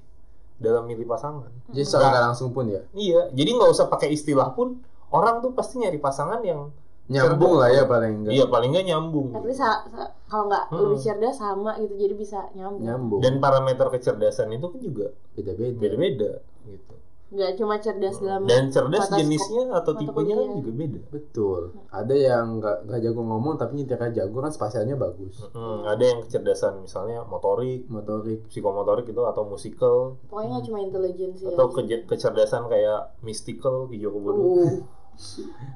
dalam 0.61 0.85
milih 0.85 1.09
pasangan 1.09 1.49
jadi 1.73 1.81
secara 1.87 2.13
nggak 2.13 2.25
langsung 2.29 2.53
pun 2.53 2.69
ya 2.69 2.83
iya 2.93 3.33
jadi 3.33 3.57
nggak 3.57 3.71
usah 3.73 3.87
pakai 3.89 4.13
istilah 4.13 4.53
pun 4.53 4.79
orang 5.09 5.41
tuh 5.41 5.57
pasti 5.57 5.81
nyari 5.81 5.97
pasangan 5.97 6.45
yang 6.45 6.69
nyambung 7.09 7.57
lah 7.57 7.69
ya 7.69 7.83
paling 7.85 8.13
enggak 8.19 8.33
iya 8.33 8.45
paling 8.45 8.69
nggak 8.71 8.87
nyambung. 8.87 9.29
Tapi 9.31 9.51
sa- 9.51 9.85
sa- 9.87 10.13
kalau 10.25 10.45
nggak 10.47 10.65
Hmm. 10.67 10.79
lebih 10.83 10.99
cerdas 10.99 11.37
sama 11.37 11.73
gitu 11.79 11.95
jadi 11.95 12.15
bisa 12.15 12.39
nyambung. 12.53 12.85
nyambung. 12.85 13.21
Dan 13.21 13.35
parameter 13.39 13.87
kecerdasan 13.89 14.49
itu 14.51 14.67
kan 14.67 14.79
juga 14.79 15.07
beda 15.33 15.53
beda 15.53 15.73
beda-beda 15.75 16.31
gitu. 16.65 16.95
Nggak 17.29 17.51
cuma 17.55 17.77
cerdas 17.77 18.17
dalam 18.19 18.45
dan 18.45 18.69
cerdas 18.69 19.05
jenisnya 19.11 19.69
atau 19.71 19.93
tipenya 19.95 20.33
kan 20.35 20.49
juga 20.55 20.73
beda. 20.75 21.01
Betul. 21.11 21.61
Ada 21.91 22.15
yang 22.15 22.57
nggak 22.57 22.77
nggak 22.85 23.01
jago 23.03 23.21
ngomong 23.23 23.55
tapi 23.55 23.73
nyetirnya 23.75 24.09
jago 24.15 24.41
kan 24.41 24.49
spasialnya 24.51 24.97
bagus. 24.97 25.45
Hmm, 25.51 25.85
ada 25.85 26.01
yang 26.03 26.21
kecerdasan 26.23 26.81
misalnya 26.83 27.25
motorik 27.25 27.85
motorik. 27.87 28.49
psikomotorik 28.49 29.05
itu 29.07 29.21
atau 29.23 29.45
musikal. 29.45 30.17
Pokoknya 30.25 30.49
nggak 30.51 30.65
cuma 30.67 30.79
intelijensi 30.83 31.45
atau 31.47 31.67
aja. 31.67 31.75
keje- 31.79 32.05
kecerdasan 32.07 32.65
kayak 32.67 33.17
mystical 33.21 33.85
hijau 33.87 34.09
kebodo 34.11 34.41
Uh, 34.41 34.73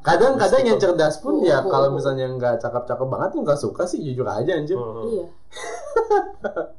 kadang-kadang 0.00 0.62
yang 0.64 0.76
cerdas 0.76 1.18
pun 1.18 1.38
ya 1.40 1.58
Oh. 1.58 1.68
kalau 1.68 1.90
misalnya 1.90 2.26
nggak 2.28 2.58
cakep-cakep 2.58 3.06
banget 3.06 3.28
tuh 3.30 3.40
nggak 3.42 3.58
suka 3.58 3.82
sih 3.84 3.98
jujur 4.00 4.24
aja 4.24 4.52
anjir 4.52 4.74
Hmm. 4.74 5.06
iya. 5.08 5.26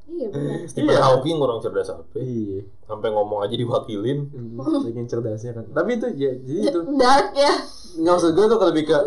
iya 0.10 0.26
benar. 0.28 0.66
Stephen 0.72 0.98
Hawking 0.98 1.38
orang 1.38 1.60
cerdas 1.60 1.88
apa? 1.88 2.04
Iya. 2.16 2.66
Sampai 2.84 3.10
ngomong 3.10 3.42
aja 3.42 3.54
diwakilin. 3.54 4.32
Bikin 4.82 5.06
cerdasnya 5.06 5.54
kan. 5.54 5.66
Tapi 5.70 5.90
itu 5.96 6.08
ya 6.14 6.32
jadi 6.36 6.60
itu. 6.68 6.80
Dark 7.02 7.32
ya. 7.34 7.54
nggak 7.94 8.16
usah 8.16 8.32
gue 8.32 8.46
tuh 8.48 8.58
kalau 8.58 8.72
lebih 8.72 8.86
ke 8.90 8.98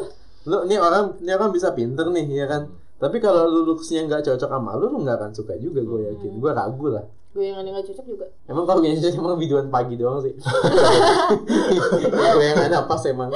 lu 0.46 0.62
ini 0.62 0.78
orang 0.78 1.18
ini 1.18 1.32
orang 1.32 1.50
bisa 1.50 1.72
pinter 1.72 2.06
nih 2.06 2.26
ya 2.30 2.46
kan? 2.46 2.70
Tapi 2.96 3.18
kalau 3.18 3.44
lu 3.44 3.66
looksnya 3.66 4.06
nggak 4.06 4.22
cocok 4.22 4.46
sama 4.48 4.72
lu 4.74 4.88
lu 4.88 5.02
nggak 5.02 5.18
akan 5.18 5.30
suka 5.32 5.58
juga 5.58 5.82
gue 5.82 6.00
yakin. 6.06 6.38
Gue 6.38 6.50
ragu 6.50 6.86
lah 6.88 7.04
Gue 7.36 7.52
yang 7.52 7.60
nggak 7.60 7.84
cocok 7.92 8.06
juga. 8.08 8.26
Emang 8.48 8.64
kalau 8.64 8.80
gini 8.80 8.96
emang 8.96 9.36
videoan 9.36 9.68
pagi 9.68 10.00
doang 10.00 10.24
sih. 10.24 10.32
Gue 12.32 12.44
yang 12.48 12.64
ada 12.64 12.88
pas 12.88 13.04
emang. 13.04 13.28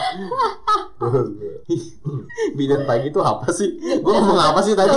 Videoan 2.57 2.89
pagi 2.89 3.13
tuh 3.13 3.21
apa 3.21 3.53
sih? 3.53 3.77
Gue 4.01 4.09
ngomong 4.09 4.41
apa 4.41 4.65
sih 4.65 4.73
tadi? 4.73 4.97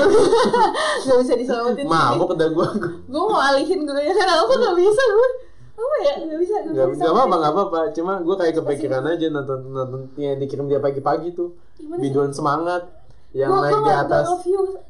Gak 1.04 1.18
bisa 1.20 1.36
diselamatin. 1.36 1.84
Mabuk 1.84 2.32
udah 2.32 2.48
gue. 2.48 2.68
Gue 3.12 3.24
mau 3.28 3.44
alihin 3.44 3.84
gue 3.84 4.00
ya 4.08 4.16
kan 4.16 4.40
apa 4.40 4.54
nggak 4.56 4.76
bisa 4.80 5.04
gue. 5.04 5.30
Apa 5.74 5.96
ya 6.00 6.14
nggak 6.24 6.40
bisa 6.40 6.54
nggak 6.64 6.72
Gak, 6.80 6.88
bisa. 6.96 7.02
gak 7.04 7.12
apa-apa, 7.12 7.36
gak 7.36 7.52
apa-apa. 7.60 7.80
Cuma 7.92 8.14
gue 8.24 8.36
kayak 8.40 8.56
kepikiran 8.64 9.04
aja 9.04 9.28
nonton 9.28 9.60
nonton 9.68 10.02
yang 10.16 10.40
dikirim 10.40 10.72
dia 10.72 10.80
pagi-pagi 10.80 11.36
tuh. 11.36 11.60
Sih? 11.76 11.92
Videoan 11.92 12.32
semangat 12.32 12.88
yang 13.34 13.50
Gua- 13.50 13.66
naik 13.66 13.74
gua 13.74 13.82
di 13.82 13.84
nggak- 13.84 14.06
atas, 14.06 14.26
nggak 14.30 14.44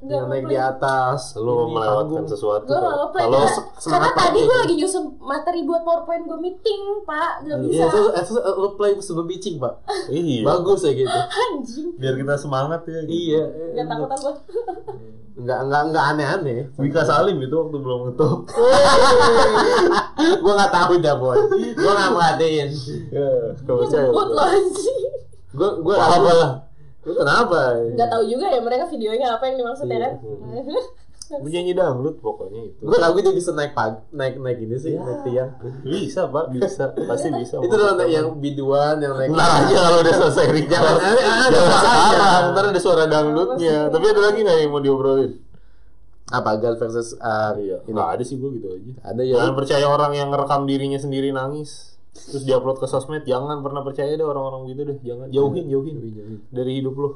nggak 0.03 0.11
yang 0.13 0.27
naik 0.27 0.45
di 0.45 0.57
atas. 0.59 1.19
lu 1.39 1.53
ini 1.55 1.71
melewatkan 1.71 2.23
sesuatu. 2.27 2.67
Gue 2.67 2.75
gak 2.75 2.95
ngeplay 2.99 3.23
kalau 3.23 3.39
karena, 3.79 4.09
tadi 4.11 4.39
gue 4.41 4.57
lagi 4.59 4.75
nyusun 4.75 5.03
materi 5.17 5.59
buat 5.63 5.81
powerpoint 5.81 6.23
gue 6.25 6.39
meeting 6.41 6.81
pak. 7.03 7.31
Gak 7.41 7.57
bisa. 7.57 7.71
Iya, 7.71 7.85
itu, 7.87 7.99
itu 8.13 8.33
lu 8.53 8.69
play 8.75 8.91
sebelum 8.99 9.25
pitching, 9.25 9.55
Pak. 9.57 9.73
iya. 10.11 10.43
Bagus 10.43 10.83
ya 10.83 10.91
gitu. 10.91 11.07
Anjing. 11.15 11.87
Biar 11.95 12.13
kita 12.13 12.33
semangat 12.35 12.83
ya 12.83 12.99
gitu. 13.01 13.15
Iya. 13.31 13.43
Gak 13.73 13.87
takut 13.87 14.09
apa 14.11 14.29
Enggak 15.33 15.59
enggak 15.65 15.81
enggak 15.87 16.05
aneh-aneh. 16.13 16.59
Wika 16.77 17.01
Salim 17.01 17.39
itu 17.39 17.55
waktu 17.57 17.73
belum 17.75 17.99
ngetop 18.05 18.45
gua 20.43 20.53
nggak 20.53 20.71
tahu 20.71 20.93
dah 20.99 21.15
boy. 21.15 21.37
Gua 21.73 21.91
nggak 21.91 22.11
merhatiin 22.11 22.69
ya 23.09 23.27
gak 23.57 23.75
percaya 23.77 24.07
Sebut 24.07 24.27
lo 24.29 24.43
anjing. 24.43 24.99
Gua 25.53 25.69
gua 25.79 25.95
Apa 25.97 26.31
lah? 26.33 26.51
Gua 27.03 27.15
kenapa? 27.17 27.59
Gak 27.93 28.09
tahu 28.09 28.23
juga 28.25 28.45
ya 28.47 28.59
mereka 28.59 28.87
videonya 28.87 29.27
apa 29.31 29.43
yang 29.45 29.57
dimaksud 29.59 29.85
ya 29.85 29.99
kan? 29.99 30.13
Penyanyi 31.33 31.73
dangdut 31.73 32.19
pokoknya 32.19 32.61
itu. 32.65 32.79
Gua 32.79 32.99
ragu 32.99 33.17
dia 33.17 33.31
bisa 33.31 33.51
naik 33.51 33.73
pag 33.73 34.05
naik 34.09 34.37
naik 34.37 34.59
ini 34.59 34.75
sih 34.75 34.93
Ya. 34.93 35.01
naik 35.01 35.19
tiang. 35.23 35.49
Bisa 35.81 36.27
pak 36.27 36.45
bisa. 36.49 36.91
Pasti 36.93 37.27
bisa 37.29 37.57
itu 37.57 37.73
loh 37.73 37.95
yang 38.03 38.37
biduan 38.37 38.99
yang 38.99 39.15
naik 39.15 39.31
Ntar 39.31 39.51
aja 39.63 39.77
kalau 39.79 39.99
udah 39.99 40.13
selesai 40.13 40.45
Jangan, 40.63 40.93
Jangan, 40.93 41.39
ada- 41.41 41.63
sekarang 41.73 42.43
Ntar 42.51 42.63
ada 42.69 42.79
suara 42.79 43.03
dangdutnya. 43.05 43.77
Tapi 43.89 44.05
ada 44.05 44.21
lagi 44.21 44.39
gak 44.41 44.57
yang 44.57 44.69
mau 44.69 44.79
diobrolin? 44.79 45.33
apa 46.25 46.55
God 46.55 46.75
versus 46.77 47.13
uh, 47.15 47.53
Iya. 47.53 47.83
ini? 47.83 47.93
Gak 47.93 48.09
ada 48.09 48.23
sih 48.25 48.35
gue 48.37 48.49
gitu 48.53 48.67
aja. 48.67 48.91
Ada 49.05 49.21
ya. 49.21 49.35
Jangan 49.37 49.53
percaya 49.53 49.85
orang 49.85 50.11
yang 50.13 50.27
ngerekam 50.27 50.65
dirinya 50.65 50.97
sendiri 50.97 51.29
nangis 51.29 51.92
Terus 52.13 52.45
diupload 52.45 52.77
ke 52.77 52.85
sosmed 52.85 53.25
Jangan 53.25 53.59
pernah 53.59 53.81
percaya 53.81 54.13
deh 54.13 54.21
orang-orang 54.21 54.69
gitu 54.69 54.81
deh. 54.85 54.97
Jangan 55.01 55.27
Jauhin, 55.33 55.65
jauhin. 55.65 55.95
Dari 56.49 56.79
hidup 56.79 56.95
lo 56.95 57.09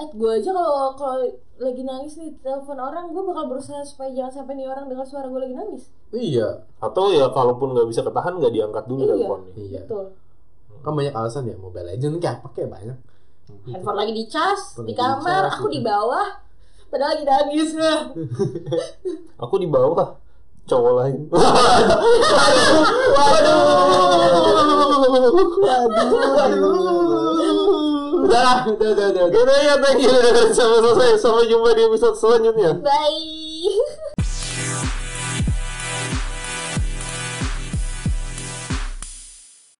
Eh 0.00 0.08
gue 0.16 0.30
aja 0.32 0.48
kalau 0.48 0.96
kalau 0.96 1.20
lagi 1.60 1.84
nangis 1.84 2.16
nih 2.16 2.32
telepon 2.40 2.80
orang 2.80 3.12
gue 3.12 3.20
bakal 3.20 3.52
berusaha 3.52 3.84
supaya 3.84 4.08
jangan 4.10 4.32
sampai 4.32 4.56
nih 4.56 4.64
orang 4.64 4.88
dengar 4.88 5.04
suara 5.04 5.28
gue 5.28 5.36
lagi 5.38 5.52
nangis. 5.52 5.92
Iya. 6.10 6.64
Atau 6.80 7.12
ya 7.12 7.28
kalaupun 7.28 7.76
gak 7.76 7.84
bisa 7.84 8.00
ketahan 8.00 8.40
Gak 8.40 8.48
diangkat 8.50 8.84
dulu 8.88 9.00
Iya. 9.04 9.10
teleponnya. 9.12 9.52
Iya. 9.60 9.80
Betul. 9.84 10.04
Kan 10.80 10.92
banyak 10.96 11.12
alasan 11.12 11.44
ya 11.46 11.56
Mobile 11.60 11.84
Legend 11.84 12.16
kayak 12.16 12.40
apa 12.40 12.48
kayak 12.56 12.70
banyak. 12.72 12.96
Handphone 13.68 13.98
lagi 14.00 14.12
dicas 14.16 14.60
Handphone 14.72 14.88
di 14.88 14.94
kamar 14.96 15.42
dicas, 15.44 15.52
aku 15.52 15.66
gitu. 15.68 15.74
di 15.76 15.80
bawah 15.84 16.26
padahal 16.88 17.10
lagi 17.12 17.24
nangis. 17.28 17.68
Aku 19.44 19.54
di 19.56 19.68
bawah 19.68 20.16
cowok 20.70 20.92
lain. 21.02 21.18
Waduh, 23.10 23.62
waduh, 24.40 25.32
waduh, 25.58 26.30
waduh. 26.38 26.90
Udah, 28.20 28.62
udah, 28.70 28.88
udah, 28.94 29.06
udah. 29.10 29.26
Udah 29.34 29.58
ya, 29.58 29.74
thank 29.82 29.98
you 29.98 30.10
udah 30.10 30.22
dengerin 30.22 30.54
sampai 30.54 30.78
selesai. 30.86 31.18
Sampai 31.18 31.50
jumpa 31.50 31.74
di 31.74 31.82
episode 31.90 32.14
selanjutnya. 32.14 32.70
bye 32.78 34.38